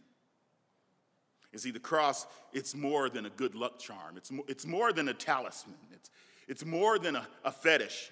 You 1.51 1.59
see, 1.59 1.71
the 1.71 1.79
cross, 1.79 2.27
it's 2.53 2.75
more 2.75 3.09
than 3.09 3.25
a 3.25 3.29
good 3.31 3.55
luck 3.55 3.79
charm. 3.79 4.15
It's 4.15 4.31
more, 4.31 4.45
it's 4.47 4.65
more 4.65 4.93
than 4.93 5.09
a 5.09 5.13
talisman. 5.13 5.75
It's, 5.91 6.09
it's 6.47 6.65
more 6.65 6.97
than 6.99 7.15
a, 7.15 7.27
a 7.43 7.51
fetish. 7.51 8.11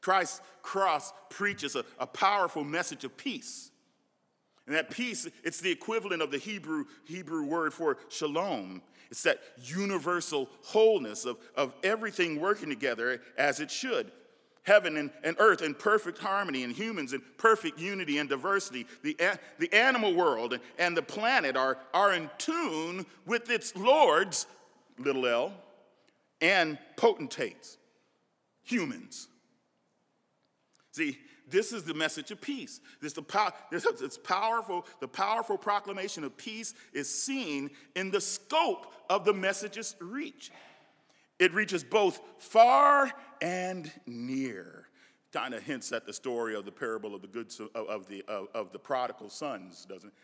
Christ's 0.00 0.40
cross 0.62 1.12
preaches 1.30 1.76
a, 1.76 1.84
a 1.98 2.06
powerful 2.06 2.64
message 2.64 3.04
of 3.04 3.16
peace. 3.16 3.70
And 4.66 4.76
that 4.76 4.90
peace, 4.90 5.28
it's 5.42 5.60
the 5.60 5.70
equivalent 5.70 6.22
of 6.22 6.30
the 6.30 6.38
Hebrew, 6.38 6.84
Hebrew 7.04 7.44
word 7.44 7.72
for 7.72 7.98
shalom. 8.08 8.82
It's 9.10 9.24
that 9.24 9.40
universal 9.62 10.48
wholeness 10.64 11.24
of, 11.24 11.36
of 11.56 11.74
everything 11.82 12.40
working 12.40 12.68
together 12.68 13.20
as 13.36 13.60
it 13.60 13.70
should. 13.70 14.12
Heaven 14.64 14.96
and, 14.96 15.10
and 15.24 15.36
earth 15.40 15.60
in 15.60 15.74
perfect 15.74 16.18
harmony, 16.18 16.62
and 16.62 16.72
humans 16.72 17.12
in 17.12 17.20
perfect 17.36 17.80
unity 17.80 18.18
and 18.18 18.28
diversity. 18.28 18.86
The, 19.02 19.16
the 19.58 19.72
animal 19.74 20.14
world 20.14 20.58
and 20.78 20.96
the 20.96 21.02
planet 21.02 21.56
are, 21.56 21.78
are 21.92 22.12
in 22.14 22.30
tune 22.38 23.04
with 23.26 23.50
its 23.50 23.74
lords, 23.74 24.46
little 24.98 25.26
l, 25.26 25.52
and 26.42 26.76
potentates, 26.96 27.78
humans. 28.62 29.28
See, 30.90 31.18
this 31.48 31.72
is 31.72 31.84
the 31.84 31.94
message 31.94 32.30
of 32.30 32.40
peace. 32.40 32.80
This, 33.00 33.12
the 33.12 33.24
it's 33.70 34.18
powerful. 34.24 34.86
The 35.00 35.08
powerful 35.08 35.56
proclamation 35.56 36.24
of 36.24 36.36
peace 36.36 36.74
is 36.92 37.08
seen 37.08 37.70
in 37.94 38.10
the 38.10 38.20
scope 38.20 38.92
of 39.08 39.24
the 39.24 39.32
message's 39.32 39.94
reach. 40.00 40.50
It 41.38 41.54
reaches 41.54 41.84
both 41.84 42.20
far 42.38 43.10
and 43.40 43.90
near. 44.06 44.88
Kind 45.32 45.54
of 45.54 45.62
hints 45.62 45.92
at 45.92 46.06
the 46.06 46.12
story 46.12 46.54
of 46.54 46.64
the 46.64 46.72
parable 46.72 47.14
of 47.14 47.22
the 47.22 47.28
good 47.28 47.52
of 47.74 48.06
the 48.06 48.22
of, 48.28 48.48
of 48.54 48.72
the 48.72 48.78
prodigal 48.78 49.30
sons, 49.30 49.86
doesn't 49.88 50.08
it? 50.08 50.14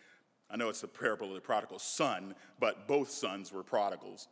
I 0.51 0.57
know 0.57 0.69
it's 0.69 0.81
the 0.81 0.87
parable 0.87 1.29
of 1.29 1.35
the 1.35 1.41
prodigal 1.41 1.79
son, 1.79 2.35
but 2.59 2.87
both 2.87 3.09
sons 3.09 3.51
were 3.51 3.63
prodigals. 3.63 4.27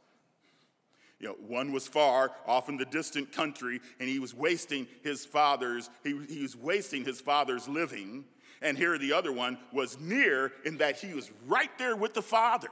You 1.19 1.30
know, 1.30 1.36
one 1.47 1.71
was 1.71 1.88
far 1.88 2.32
off 2.45 2.69
in 2.69 2.77
the 2.77 2.86
distant 2.86 3.32
country, 3.32 3.80
and 3.99 4.08
he 4.08 4.19
was 4.19 4.36
wasting 4.36 4.88
his 5.03 5.25
father's, 5.25 5.89
he, 6.03 6.19
he 6.30 6.41
was 6.43 6.56
wasting 6.56 7.03
his 7.03 7.19
father's 7.19 7.67
living. 7.67 8.25
And 8.62 8.77
here 8.77 8.97
the 8.97 9.13
other 9.13 9.32
one 9.32 9.58
was 9.71 9.99
near 9.99 10.51
in 10.65 10.77
that 10.77 10.97
he 10.97 11.13
was 11.13 11.32
right 11.47 11.75
there 11.77 11.95
with 11.95 12.13
the 12.13 12.21
father 12.21 12.69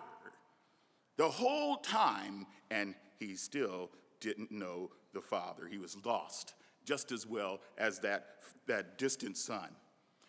the 1.17 1.29
whole 1.29 1.77
time, 1.77 2.45
and 2.69 2.95
he 3.19 3.35
still 3.35 3.89
didn't 4.19 4.51
know 4.51 4.91
the 5.13 5.21
father. 5.21 5.67
He 5.67 5.77
was 5.77 5.97
lost 6.05 6.53
just 6.83 7.11
as 7.11 7.25
well 7.25 7.61
as 7.77 7.99
that, 7.99 8.37
that 8.67 8.97
distant 8.97 9.37
son. 9.37 9.69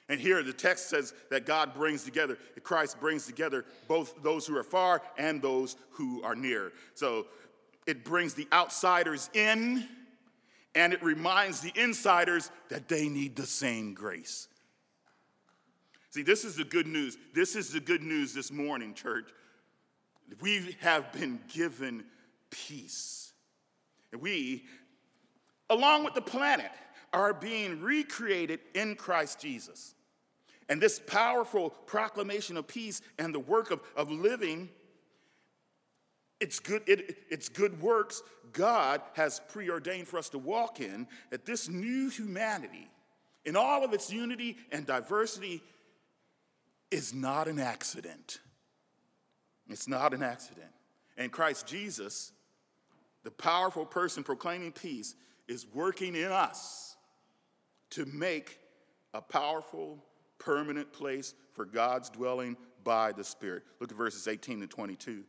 And 0.08 0.20
here 0.20 0.42
the 0.42 0.52
text 0.52 0.88
says 0.88 1.12
that 1.30 1.46
God 1.46 1.74
brings 1.74 2.04
together, 2.04 2.38
Christ 2.62 3.00
brings 3.00 3.26
together 3.26 3.64
both 3.88 4.14
those 4.22 4.46
who 4.46 4.56
are 4.56 4.62
far 4.62 5.02
and 5.18 5.42
those 5.42 5.76
who 5.90 6.22
are 6.22 6.36
near. 6.36 6.72
So 6.94 7.26
it 7.86 8.04
brings 8.04 8.34
the 8.34 8.48
outsiders 8.52 9.30
in, 9.32 9.86
and 10.74 10.92
it 10.92 11.02
reminds 11.02 11.60
the 11.60 11.72
insiders 11.74 12.50
that 12.68 12.88
they 12.88 13.08
need 13.08 13.36
the 13.36 13.46
same 13.46 13.94
grace. 13.94 14.48
See, 16.10 16.22
this 16.22 16.44
is 16.44 16.56
the 16.56 16.64
good 16.64 16.86
news. 16.86 17.16
This 17.34 17.56
is 17.56 17.70
the 17.70 17.80
good 17.80 18.02
news 18.02 18.34
this 18.34 18.50
morning, 18.50 18.94
church. 18.94 19.28
We 20.40 20.76
have 20.80 21.12
been 21.12 21.40
given 21.52 22.04
peace. 22.50 23.32
And 24.12 24.20
we, 24.20 24.64
along 25.70 26.04
with 26.04 26.14
the 26.14 26.22
planet, 26.22 26.70
are 27.12 27.32
being 27.32 27.80
recreated 27.80 28.60
in 28.74 28.96
Christ 28.96 29.40
Jesus. 29.40 29.94
And 30.68 30.80
this 30.80 31.00
powerful 31.06 31.70
proclamation 31.70 32.56
of 32.56 32.66
peace 32.66 33.00
and 33.18 33.34
the 33.34 33.40
work 33.40 33.70
of, 33.70 33.80
of 33.96 34.10
living 34.10 34.68
it's 36.40 36.58
good, 36.60 36.82
it, 36.86 37.16
it's 37.30 37.48
good 37.48 37.80
works 37.80 38.22
God 38.52 39.02
has 39.14 39.40
preordained 39.48 40.08
for 40.08 40.18
us 40.18 40.28
to 40.30 40.38
walk 40.38 40.80
in, 40.80 41.06
that 41.30 41.46
this 41.46 41.68
new 41.68 42.08
humanity, 42.08 42.88
in 43.44 43.56
all 43.56 43.84
of 43.84 43.92
its 43.92 44.12
unity 44.12 44.56
and 44.72 44.86
diversity, 44.86 45.62
is 46.90 47.12
not 47.12 47.48
an 47.48 47.58
accident. 47.58 48.40
It's 49.68 49.88
not 49.88 50.14
an 50.14 50.22
accident. 50.22 50.70
And 51.16 51.32
Christ 51.32 51.66
Jesus, 51.66 52.32
the 53.24 53.30
powerful 53.30 53.84
person 53.84 54.22
proclaiming 54.22 54.72
peace, 54.72 55.14
is 55.48 55.66
working 55.74 56.14
in 56.14 56.32
us 56.32 56.96
to 57.90 58.04
make 58.06 58.58
a 59.14 59.20
powerful, 59.20 60.04
permanent 60.38 60.92
place 60.92 61.34
for 61.52 61.64
God's 61.64 62.10
dwelling 62.10 62.56
by 62.84 63.12
the 63.12 63.24
Spirit. 63.24 63.64
Look 63.80 63.90
at 63.90 63.96
verses 63.96 64.28
18 64.28 64.60
to 64.60 64.66
22. 64.66 65.24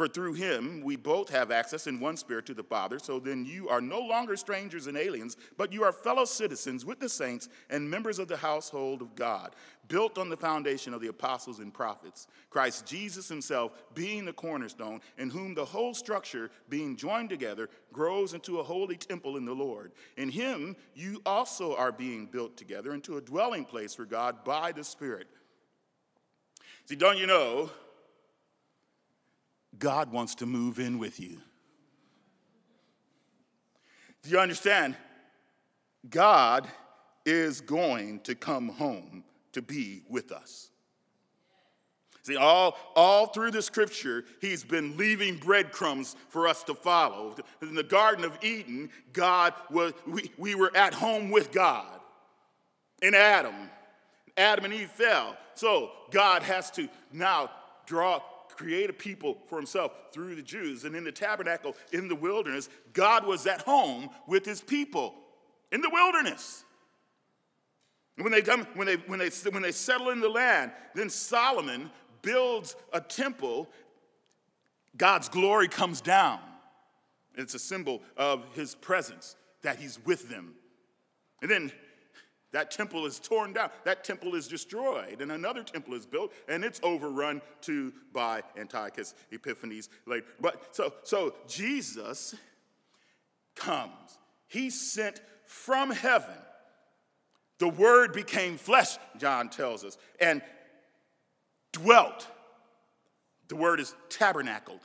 For 0.00 0.08
through 0.08 0.32
him 0.32 0.80
we 0.80 0.96
both 0.96 1.28
have 1.28 1.50
access 1.50 1.86
in 1.86 2.00
one 2.00 2.16
spirit 2.16 2.46
to 2.46 2.54
the 2.54 2.62
Father, 2.62 2.98
so 2.98 3.20
then 3.20 3.44
you 3.44 3.68
are 3.68 3.82
no 3.82 4.00
longer 4.00 4.34
strangers 4.34 4.86
and 4.86 4.96
aliens, 4.96 5.36
but 5.58 5.74
you 5.74 5.82
are 5.82 5.92
fellow 5.92 6.24
citizens 6.24 6.86
with 6.86 7.00
the 7.00 7.08
saints 7.10 7.50
and 7.68 7.90
members 7.90 8.18
of 8.18 8.26
the 8.26 8.38
household 8.38 9.02
of 9.02 9.14
God, 9.14 9.54
built 9.88 10.16
on 10.16 10.30
the 10.30 10.38
foundation 10.38 10.94
of 10.94 11.02
the 11.02 11.08
apostles 11.08 11.58
and 11.58 11.74
prophets, 11.74 12.28
Christ 12.48 12.86
Jesus 12.86 13.28
himself 13.28 13.72
being 13.92 14.24
the 14.24 14.32
cornerstone, 14.32 15.02
in 15.18 15.28
whom 15.28 15.52
the 15.52 15.66
whole 15.66 15.92
structure, 15.92 16.50
being 16.70 16.96
joined 16.96 17.28
together, 17.28 17.68
grows 17.92 18.32
into 18.32 18.58
a 18.58 18.62
holy 18.62 18.96
temple 18.96 19.36
in 19.36 19.44
the 19.44 19.52
Lord. 19.52 19.92
In 20.16 20.30
him 20.30 20.76
you 20.94 21.20
also 21.26 21.76
are 21.76 21.92
being 21.92 22.24
built 22.24 22.56
together 22.56 22.94
into 22.94 23.18
a 23.18 23.20
dwelling 23.20 23.66
place 23.66 23.94
for 23.94 24.06
God 24.06 24.44
by 24.46 24.72
the 24.72 24.82
Spirit. 24.82 25.26
See, 26.86 26.96
don't 26.96 27.18
you 27.18 27.26
know? 27.26 27.68
God 29.78 30.12
wants 30.12 30.34
to 30.36 30.46
move 30.46 30.78
in 30.78 30.98
with 30.98 31.20
you. 31.20 31.38
Do 34.22 34.30
you 34.30 34.38
understand? 34.38 34.96
God 36.08 36.68
is 37.24 37.60
going 37.60 38.20
to 38.20 38.34
come 38.34 38.68
home 38.68 39.24
to 39.52 39.62
be 39.62 40.02
with 40.08 40.32
us. 40.32 40.70
See, 42.22 42.36
all, 42.36 42.76
all 42.94 43.26
through 43.26 43.50
the 43.50 43.62
scripture, 43.62 44.24
he's 44.40 44.62
been 44.62 44.96
leaving 44.96 45.36
breadcrumbs 45.36 46.16
for 46.28 46.46
us 46.46 46.62
to 46.64 46.74
follow. 46.74 47.34
In 47.62 47.74
the 47.74 47.82
Garden 47.82 48.24
of 48.24 48.38
Eden, 48.42 48.90
God 49.12 49.54
was, 49.70 49.94
we, 50.06 50.30
we 50.36 50.54
were 50.54 50.70
at 50.76 50.92
home 50.92 51.30
with 51.30 51.50
God. 51.50 51.98
In 53.00 53.14
Adam, 53.14 53.54
Adam 54.36 54.66
and 54.66 54.74
Eve 54.74 54.90
fell. 54.90 55.36
So 55.54 55.92
God 56.10 56.42
has 56.42 56.70
to 56.72 56.88
now 57.10 57.50
draw, 57.86 58.20
create 58.60 58.90
a 58.90 58.92
people 58.92 59.38
for 59.46 59.56
himself 59.56 59.92
through 60.12 60.34
the 60.34 60.42
Jews. 60.42 60.84
And 60.84 60.94
in 60.94 61.02
the 61.02 61.12
tabernacle 61.12 61.74
in 61.92 62.08
the 62.08 62.14
wilderness, 62.14 62.68
God 62.92 63.26
was 63.26 63.46
at 63.46 63.62
home 63.62 64.10
with 64.26 64.44
his 64.44 64.60
people 64.60 65.14
in 65.72 65.80
the 65.80 65.88
wilderness. 65.88 66.64
When 68.18 68.30
they 68.30 68.42
come, 68.42 68.66
when 68.74 68.86
they 68.86 68.96
when 68.96 69.18
they 69.18 69.30
when 69.50 69.62
they 69.62 69.72
settle 69.72 70.10
in 70.10 70.20
the 70.20 70.28
land, 70.28 70.72
then 70.94 71.08
Solomon 71.08 71.90
builds 72.20 72.76
a 72.92 73.00
temple. 73.00 73.66
God's 74.94 75.30
glory 75.30 75.68
comes 75.68 76.02
down. 76.02 76.40
It's 77.36 77.54
a 77.54 77.58
symbol 77.58 78.02
of 78.18 78.44
his 78.52 78.74
presence, 78.74 79.36
that 79.62 79.78
he's 79.78 79.98
with 80.04 80.28
them. 80.28 80.52
And 81.40 81.50
then 81.50 81.72
that 82.52 82.70
temple 82.70 83.06
is 83.06 83.18
torn 83.18 83.52
down. 83.52 83.70
That 83.84 84.02
temple 84.04 84.34
is 84.34 84.48
destroyed, 84.48 85.20
and 85.20 85.30
another 85.32 85.62
temple 85.62 85.94
is 85.94 86.04
built, 86.04 86.32
and 86.48 86.64
it's 86.64 86.80
overrun 86.82 87.42
too 87.60 87.92
by 88.12 88.42
Antiochus 88.56 89.14
Epiphanes 89.30 89.88
later. 90.06 90.26
But 90.40 90.74
so, 90.74 90.92
so 91.04 91.34
Jesus 91.46 92.34
comes. 93.54 94.18
He 94.48 94.70
sent 94.70 95.20
from 95.46 95.90
heaven. 95.90 96.34
The 97.58 97.68
word 97.68 98.12
became 98.12 98.56
flesh, 98.56 98.96
John 99.18 99.48
tells 99.48 99.84
us, 99.84 99.96
and 100.18 100.42
dwelt. 101.72 102.26
The 103.48 103.56
word 103.56 103.80
is 103.80 103.94
tabernacled. 104.08 104.80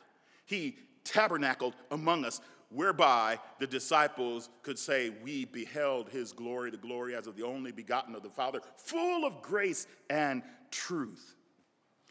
He 0.46 0.78
tabernacled 1.04 1.76
among 1.90 2.26
us 2.26 2.42
whereby 2.70 3.40
the 3.60 3.68
disciples 3.68 4.50
could 4.64 4.80
say, 4.80 5.12
We 5.24 5.46
beheld 5.46 6.10
his 6.10 6.32
glory, 6.32 6.72
the 6.72 6.78
glory 6.78 7.16
as 7.16 7.28
of 7.28 7.36
the 7.36 7.46
only 7.46 7.72
begotten 7.72 8.16
of 8.16 8.24
the 8.24 8.30
Father, 8.30 8.62
full 8.76 9.26
of 9.26 9.42
grace 9.42 9.88
and 10.10 10.44
truth. 10.72 11.36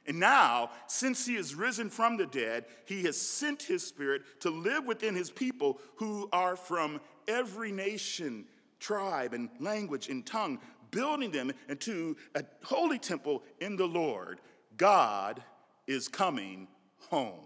And 0.07 0.21
now, 0.21 0.71
since 0.87 1.25
he 1.25 1.37
is 1.37 1.55
risen 1.55 1.89
from 1.89 2.17
the 2.17 2.27
dead, 2.27 2.67
he 2.85 3.05
has 3.05 3.19
sent 3.19 3.63
his 3.63 3.87
spirit 3.87 4.23
to 4.41 4.51
live 4.51 4.85
within 4.85 5.15
his 5.15 5.31
people 5.31 5.81
who 5.97 6.29
are 6.33 6.57
from 6.57 7.01
every 7.27 7.73
nation, 7.73 8.45
tribe, 8.81 9.33
and 9.33 9.49
language 9.61 10.09
and 10.09 10.27
tongue, 10.27 10.59
building 10.91 11.31
them 11.31 11.53
into 11.69 12.17
a 12.35 12.45
holy 12.63 12.99
temple 12.99 13.43
in 13.61 13.77
the 13.77 13.87
Lord. 13.87 14.41
God 14.77 15.43
is 15.87 16.07
coming 16.07 16.69
home. 17.09 17.41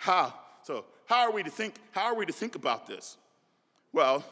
How? 0.00 0.32
So, 0.62 0.86
how 1.04 1.28
are 1.28 1.30
we 1.30 1.42
to 1.42 1.50
think? 1.50 1.74
How 1.90 2.04
are 2.04 2.14
we 2.14 2.24
to 2.24 2.32
think 2.32 2.54
about 2.54 2.86
this? 2.86 3.18
Well, 3.92 4.24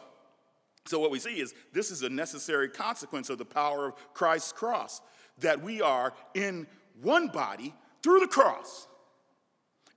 so 0.87 0.99
what 0.99 1.11
we 1.11 1.19
see 1.19 1.41
is 1.41 1.55
this 1.75 1.91
is 1.91 2.03
a 2.03 2.09
necessary 2.09 2.71
consequence 2.71 3.29
of 3.29 3.37
the 3.37 3.45
power 3.45 3.89
of 3.89 4.15
Christ's 4.15 4.53
cross 4.53 5.03
that 5.41 5.63
we 5.63 5.83
are 5.83 6.15
in 6.33 6.67
one 7.03 7.29
body 7.29 7.75
through 8.03 8.21
the 8.21 8.29
cross. 8.29 8.89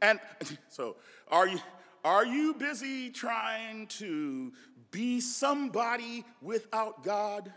And 0.02 0.20
so, 0.68 0.98
are 1.30 1.48
you, 1.48 1.60
are 2.04 2.26
you 2.26 2.54
busy 2.54 3.10
trying 3.10 3.88
to 3.88 4.52
be 4.92 5.22
somebody 5.22 6.26
without 6.42 7.02
God? 7.02 7.50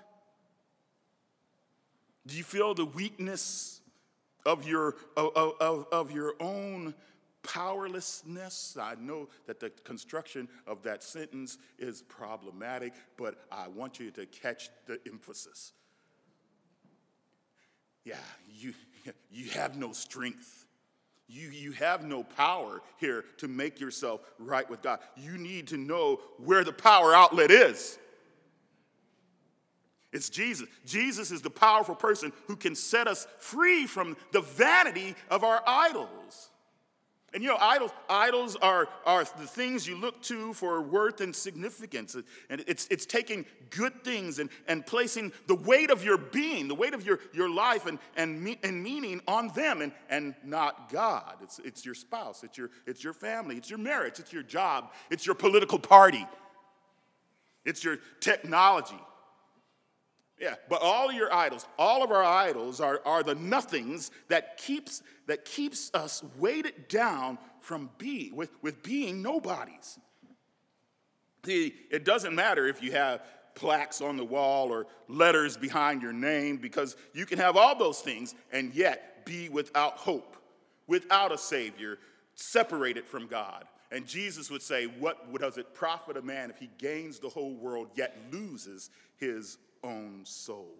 Do 2.29 2.37
you 2.37 2.45
feel 2.45 2.75
the 2.75 2.87
weakness 2.87 3.81
of 4.47 4.69
your, 4.69 4.95
of, 5.17 5.57
of, 5.61 5.87
of 5.91 6.13
your 6.13 6.35
own 6.39 6.95
powerlessness? 7.45 8.77
I 8.81 8.97
know 8.99 9.29
that 9.47 9.61
the 9.61 9.71
construction 9.71 10.49
of 10.67 10.83
that 10.83 11.03
sentence 11.03 11.59
is 11.79 12.03
problematic, 12.03 12.93
but 13.17 13.37
I 13.53 13.69
want 13.69 14.01
you 14.01 14.11
to 14.13 14.27
catch 14.27 14.71
the 14.87 14.99
emphasis 15.07 15.73
yeah, 18.05 18.17
you, 18.49 18.75
you 19.31 19.51
have 19.51 19.77
no 19.77 19.93
strength. 19.93 20.67
You, 21.27 21.49
you 21.49 21.73
have 21.73 22.05
no 22.05 22.23
power 22.23 22.83
here 22.99 23.25
to 23.39 23.49
make 23.49 23.81
yourself 23.81 24.21
right 24.39 24.69
with 24.69 24.83
God. 24.83 25.01
You 25.17 25.39
need 25.39 25.69
to 25.69 25.79
know 25.79 26.21
where 26.39 26.65
the 26.65 26.73
power 26.73 27.15
outlet 27.15 27.51
is. 27.51 27.99
It's 30.13 30.29
Jesus. 30.29 30.69
Jesus 30.87 31.33
is 31.33 31.43
the 31.43 31.51
powerful 31.51 31.97
person 31.97 32.33
who 32.47 32.55
can 32.55 32.77
set 32.77 33.09
us 33.09 33.27
free 33.39 33.87
from 33.87 34.17
the 34.33 34.43
vanity 34.43 35.17
of 35.29 35.43
our 35.43 35.61
idols. 35.67 36.51
And 37.35 37.43
you 37.43 37.49
know, 37.49 37.59
idols, 37.61 37.91
idols 38.09 38.55
are, 38.57 38.89
are 39.05 39.25
the 39.25 39.47
things 39.47 39.89
you 39.89 39.97
look 39.97 40.23
to 40.23 40.55
for 40.55 40.81
worth 40.81 41.21
and 41.21 41.35
significance. 41.35 42.17
And 42.49 42.65
it's, 42.69 42.87
it's 42.93 43.05
taking 43.05 43.45
good 43.71 44.05
things 44.05 44.39
and, 44.39 44.49
and 44.69 44.87
placing 44.87 45.33
the 45.49 45.57
weight 45.57 45.91
of 45.91 46.05
your 46.05 46.17
being, 46.17 46.69
the 46.69 46.77
weight 46.77 46.95
of 46.95 47.05
your, 47.05 47.19
your 47.33 47.51
life 47.51 47.87
and, 47.87 47.99
and, 48.17 48.41
me, 48.41 48.59
and 48.63 48.81
meaning 48.81 49.21
on 49.27 49.49
them 49.49 49.83
and, 49.83 49.93
and 50.09 50.37
not 50.45 50.93
God. 50.93 51.39
It's, 51.43 51.59
it's 51.59 51.85
your 51.85 51.97
spouse, 51.97 52.45
it's 52.45 52.57
your, 52.57 52.71
it's 52.87 53.03
your 53.03 53.13
family, 53.13 53.57
it's 53.57 53.69
your 53.69 53.81
marriage, 53.81 54.21
it's 54.21 54.33
your 54.33 54.45
job, 54.45 54.93
it's 55.11 55.27
your 55.27 55.35
political 55.35 55.81
party, 55.81 56.25
it's 57.65 57.83
your 57.83 57.99
technology. 58.21 59.01
Yeah, 60.41 60.55
but 60.69 60.83
all 60.83 61.13
your 61.13 61.33
idols, 61.33 61.67
all 61.79 62.03
of 62.03 62.11
our 62.11 62.25
idols 62.25 62.81
are, 62.81 63.01
are 63.05 63.23
the 63.23 63.37
nothings 63.37 64.11
that 64.29 64.57
keeps, 64.57 65.03
that 65.27 65.45
keeps 65.45 65.93
us 65.95 66.25
weighted 66.39 66.89
down 66.89 67.39
from 67.61 67.89
being, 67.99 68.35
with, 68.35 68.51
with 68.61 68.83
being 68.83 69.23
nobodies. 69.23 69.99
See, 71.45 71.75
it 71.91 72.05
doesn't 72.05 72.35
matter 72.35 72.67
if 72.67 72.83
you 72.83 72.93
have 72.93 73.23
plaques 73.55 74.01
on 74.01 74.17
the 74.17 74.25
wall 74.25 74.73
or 74.73 74.87
letters 75.09 75.57
behind 75.57 76.03
your 76.03 76.13
name, 76.13 76.57
because 76.57 76.97
you 77.13 77.27
can 77.27 77.39
have 77.39 77.57
all 77.57 77.77
those 77.79 78.01
things 78.01 78.35
and 78.53 78.75
yet 78.75 79.25
be 79.25 79.49
without 79.49 79.97
hope, 79.97 80.37
without 80.87 81.33
a 81.33 81.39
Savior, 81.39 81.99
separated 82.35 83.07
from 83.07 83.29
God. 83.29 83.65
And 83.93 84.07
Jesus 84.07 84.51
would 84.51 84.63
say, 84.63 84.87
What 84.87 85.33
does 85.39 85.57
it 85.57 85.73
profit 85.73 86.17
a 86.17 86.23
man 86.23 86.51
if 86.51 86.59
he 86.59 86.69
gains 86.79 87.21
the 87.21 87.29
whole 87.29 87.55
world 87.55 87.91
yet 87.95 88.17
loses 88.33 88.91
his 89.17 89.59
own 89.85 90.23
soul. 90.25 90.75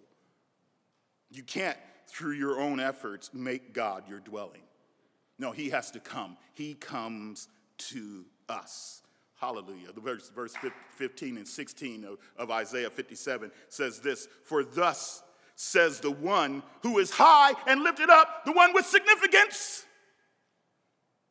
You 1.29 1.43
can't, 1.43 1.77
through 2.07 2.33
your 2.33 2.59
own 2.59 2.79
efforts, 2.79 3.29
make 3.33 3.73
God 3.73 4.03
your 4.09 4.19
dwelling. 4.19 4.61
No, 5.37 5.51
He 5.51 5.69
has 5.69 5.91
to 5.91 5.99
come. 5.99 6.37
He 6.53 6.73
comes 6.73 7.47
to 7.77 8.25
us. 8.49 9.01
Hallelujah. 9.39 9.91
The 9.93 10.01
verse, 10.01 10.29
verse 10.29 10.55
15 10.95 11.37
and 11.37 11.47
16 11.47 12.05
of, 12.05 12.17
of 12.37 12.51
Isaiah 12.51 12.89
57 12.89 13.51
says 13.69 13.99
this 13.99 14.27
For 14.43 14.63
thus 14.63 15.23
says 15.55 15.99
the 15.99 16.11
one 16.11 16.63
who 16.83 16.99
is 16.99 17.11
high 17.11 17.53
and 17.67 17.83
lifted 17.83 18.09
up, 18.09 18.45
the 18.45 18.51
one 18.51 18.73
with 18.73 18.85
significance. 18.85 19.85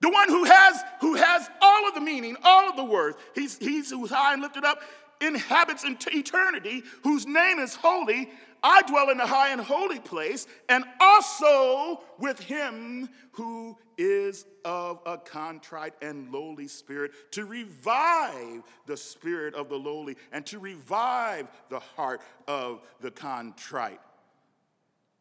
The 0.01 0.11
one 0.11 0.29
who 0.29 0.45
has, 0.45 0.83
who 1.01 1.15
has 1.15 1.49
all 1.63 1.89
of 1.89 1.95
the 1.95 2.01
meaning, 2.01 2.37
all 2.45 2.69
of 2.69 2.77
the 2.77 2.85
worth. 2.85 3.17
He's, 3.35 3.57
he's 3.57 3.91
who's 3.91 4.11
high 4.11 4.35
and 4.35 4.43
lifted 4.43 4.65
up 4.65 4.81
inhabits 5.21 5.85
in 5.85 5.97
eternity, 6.13 6.83
whose 7.03 7.27
name 7.27 7.59
is 7.59 7.75
holy, 7.75 8.31
I 8.63 8.81
dwell 8.83 9.11
in 9.11 9.19
the 9.19 9.27
high 9.27 9.51
and 9.51 9.61
holy 9.61 10.01
place, 10.01 10.47
and 10.71 10.85
also 10.99 12.03
with 12.19 12.41
him 12.41 13.11
who 13.33 13.77
is 13.99 14.47
of 14.65 15.01
a 15.05 15.19
contrite 15.19 15.93
and 16.01 16.33
lowly 16.33 16.67
spirit, 16.67 17.13
to 17.33 17.45
revive 17.45 18.63
the 18.87 18.97
spirit 18.97 19.55
of 19.55 19.69
the 19.69 19.77
lowly 19.77 20.17
and 20.33 20.47
to 20.47 20.59
revive 20.59 21.49
the 21.69 21.79
heart 21.79 22.23
of 22.49 22.81
the 23.01 23.11
contrite. 23.11 24.01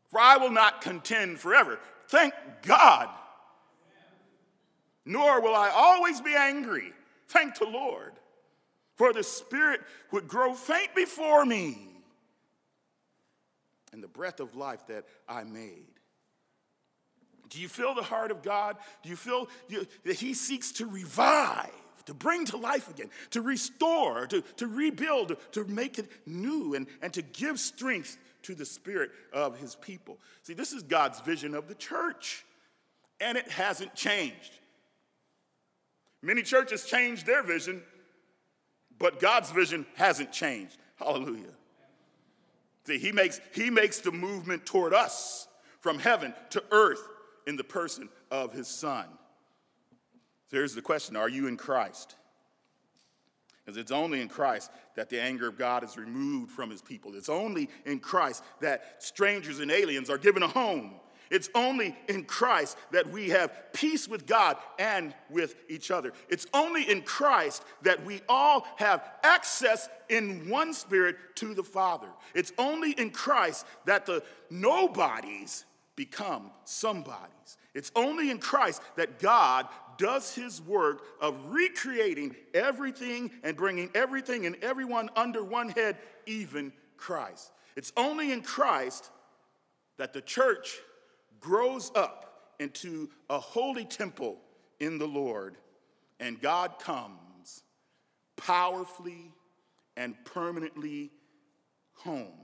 For 0.10 0.22
I 0.22 0.38
will 0.38 0.52
not 0.52 0.82
contend 0.82 1.40
forever. 1.40 1.80
Thank 2.08 2.34
God. 2.62 3.10
Nor 5.06 5.42
will 5.42 5.56
I 5.56 5.70
always 5.70 6.22
be 6.22 6.34
angry. 6.34 6.94
Thank 7.28 7.60
the 7.60 7.66
Lord 7.66 8.14
for 8.96 9.14
the 9.14 9.24
spirit 9.24 9.82
would 10.12 10.28
grow 10.28 10.54
faint 10.54 10.94
before 10.96 11.46
me, 11.46 11.78
and 13.92 14.04
the 14.04 14.08
breath 14.08 14.40
of 14.40 14.56
life 14.56 14.86
that 14.88 15.06
I 15.28 15.44
made. 15.44 15.86
Do 17.50 17.60
you 17.60 17.68
feel 17.68 17.94
the 17.94 18.02
heart 18.02 18.32
of 18.32 18.42
God? 18.42 18.78
Do 19.04 19.10
you 19.10 19.16
feel 19.16 19.48
you, 19.68 19.86
that 20.06 20.16
He 20.16 20.34
seeks 20.34 20.72
to 20.74 20.88
revive, 20.88 21.70
to 22.06 22.14
bring 22.14 22.46
to 22.46 22.58
life 22.58 22.90
again, 22.90 23.10
to 23.32 23.42
restore, 23.42 24.26
to, 24.28 24.42
to 24.58 24.68
rebuild, 24.68 25.38
to 25.52 25.64
make 25.66 26.00
it 26.00 26.10
new, 26.26 26.74
and, 26.74 26.88
and 27.02 27.14
to 27.14 27.22
give 27.22 27.60
strength 27.60 28.18
to 28.44 28.56
the 28.56 28.66
spirit 28.66 29.12
of 29.32 29.60
His 29.60 29.76
people? 29.76 30.18
See, 30.42 30.56
this 30.56 30.74
is 30.74 30.82
God's 30.82 31.20
vision 31.20 31.54
of 31.54 31.68
the 31.68 31.76
church, 31.76 32.44
and 33.22 33.38
it 33.38 33.50
hasn't 33.52 33.94
changed. 33.94 34.58
Many 36.24 36.42
churches 36.42 36.86
changed 36.86 37.28
their 37.28 37.44
vision 37.44 37.84
but 39.04 39.20
God's 39.20 39.52
vision 39.52 39.86
hasn't 39.96 40.32
changed. 40.32 40.78
Hallelujah. 40.96 41.52
See, 42.88 42.98
he 42.98 43.12
makes, 43.12 43.42
he 43.54 43.70
makes 43.70 44.00
the 44.00 44.14
movement 44.14 44.66
toward 44.66 44.94
us 44.94 45.50
from 45.82 46.00
heaven 46.00 46.34
to 46.52 46.64
earth 46.72 47.06
in 47.46 47.58
the 47.58 47.66
person 47.66 48.08
of 48.32 48.54
his 48.54 48.70
son. 48.70 49.04
So 50.50 50.56
here's 50.56 50.74
the 50.74 50.82
question 50.82 51.18
Are 51.18 51.28
you 51.28 51.48
in 51.48 51.58
Christ? 51.58 52.16
Because 53.66 53.76
it's 53.76 53.92
only 53.92 54.22
in 54.22 54.30
Christ 54.30 54.72
that 54.96 55.10
the 55.10 55.22
anger 55.22 55.50
of 55.50 55.58
God 55.58 55.84
is 55.84 55.98
removed 55.98 56.52
from 56.52 56.70
his 56.70 56.82
people. 56.82 57.14
It's 57.16 57.28
only 57.28 57.70
in 57.86 58.00
Christ 58.00 58.42
that 58.62 59.04
strangers 59.04 59.60
and 59.60 59.70
aliens 59.70 60.10
are 60.10 60.18
given 60.18 60.44
a 60.44 60.48
home. 60.48 60.94
It's 61.34 61.50
only 61.56 61.98
in 62.08 62.26
Christ 62.26 62.78
that 62.92 63.10
we 63.10 63.30
have 63.30 63.74
peace 63.74 64.08
with 64.08 64.28
God 64.28 64.56
and 64.78 65.16
with 65.32 65.56
each 65.68 65.90
other. 65.90 66.14
It's 66.30 66.46
only 66.54 66.88
in 66.88 67.02
Christ 67.02 67.64
that 67.82 68.06
we 68.06 68.22
all 68.30 68.68
have 68.76 69.04
access 69.24 69.90
in 70.10 70.48
one 70.48 70.76
spirit 70.76 71.16
to 71.38 71.56
the 71.56 71.64
Father. 71.64 72.10
It's 72.36 72.54
only 72.60 72.92
in 72.92 73.10
Christ 73.10 73.66
that 73.86 74.06
the 74.06 74.22
nobodies 74.52 75.66
become 75.96 76.52
somebodies. 76.66 77.58
It's 77.74 77.92
only 77.96 78.30
in 78.30 78.38
Christ 78.38 78.84
that 78.96 79.18
God 79.18 79.68
does 79.98 80.36
his 80.36 80.62
work 80.62 81.02
of 81.20 81.36
recreating 81.48 82.36
everything 82.54 83.32
and 83.44 83.58
bringing 83.58 83.90
everything 83.96 84.46
and 84.46 84.56
everyone 84.62 85.10
under 85.16 85.44
one 85.44 85.70
head, 85.70 85.98
even 86.28 86.74
Christ. 86.96 87.52
It's 87.76 87.92
only 87.98 88.32
in 88.32 88.44
Christ 88.44 89.10
that 89.98 90.14
the 90.14 90.22
church 90.22 90.78
grows 91.44 91.92
up 91.94 92.54
into 92.60 93.10
a 93.30 93.38
holy 93.38 93.86
temple 93.86 94.40
in 94.80 94.98
the 94.98 95.08
Lord, 95.08 95.58
and 96.20 96.42
God 96.42 96.80
comes 96.80 97.64
powerfully 98.38 99.32
and 99.98 100.16
permanently 100.26 101.12
home. 101.94 102.40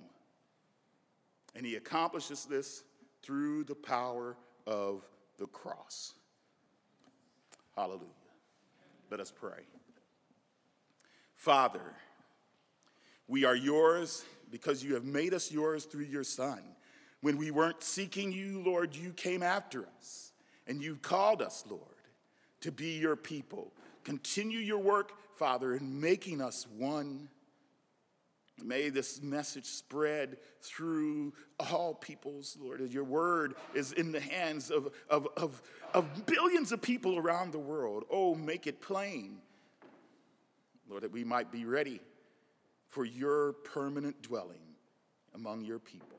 And 1.55 1.65
he 1.65 1.75
accomplishes 1.75 2.45
this 2.45 2.83
through 3.23 3.63
the 3.63 3.75
power 3.75 4.35
of 4.67 5.07
the 5.37 5.47
cross. 5.47 6.13
Hallelujah. 7.75 8.05
Let 9.09 9.21
us 9.21 9.31
pray. 9.31 9.63
Father, 11.35 11.95
we 13.27 13.45
are 13.45 13.55
yours 13.55 14.25
because 14.51 14.83
you 14.83 14.93
have 14.93 15.05
made 15.05 15.33
us 15.33 15.51
yours 15.51 15.85
through 15.85 16.05
your 16.05 16.23
Son. 16.23 16.59
When 17.21 17.37
we 17.37 17.51
weren't 17.51 17.83
seeking 17.83 18.31
you, 18.31 18.61
Lord, 18.63 18.95
you 18.95 19.11
came 19.11 19.43
after 19.43 19.87
us 19.97 20.31
and 20.67 20.81
you 20.81 20.95
called 20.95 21.41
us, 21.41 21.65
Lord, 21.69 21.83
to 22.61 22.71
be 22.71 22.97
your 22.97 23.15
people. 23.15 23.73
Continue 24.03 24.59
your 24.59 24.79
work, 24.79 25.11
Father, 25.35 25.73
in 25.75 25.99
making 25.99 26.41
us 26.41 26.65
one. 26.77 27.29
May 28.63 28.89
this 28.89 29.21
message 29.21 29.65
spread 29.65 30.37
through 30.61 31.33
all 31.59 31.93
peoples, 31.93 32.57
Lord, 32.59 32.81
your 32.91 33.03
word 33.03 33.55
is 33.73 33.93
in 33.93 34.11
the 34.11 34.19
hands 34.19 34.69
of, 34.69 34.93
of, 35.09 35.27
of, 35.37 35.61
of 35.93 36.25
billions 36.25 36.71
of 36.71 36.81
people 36.81 37.17
around 37.17 37.51
the 37.51 37.59
world. 37.59 38.03
Oh, 38.09 38.35
make 38.35 38.67
it 38.67 38.81
plain, 38.81 39.37
Lord, 40.89 41.03
that 41.03 41.11
we 41.11 41.23
might 41.23 41.51
be 41.51 41.65
ready 41.65 42.01
for 42.87 43.05
your 43.05 43.53
permanent 43.53 44.21
dwelling 44.21 44.59
among 45.33 45.63
your 45.63 45.79
people. 45.79 46.18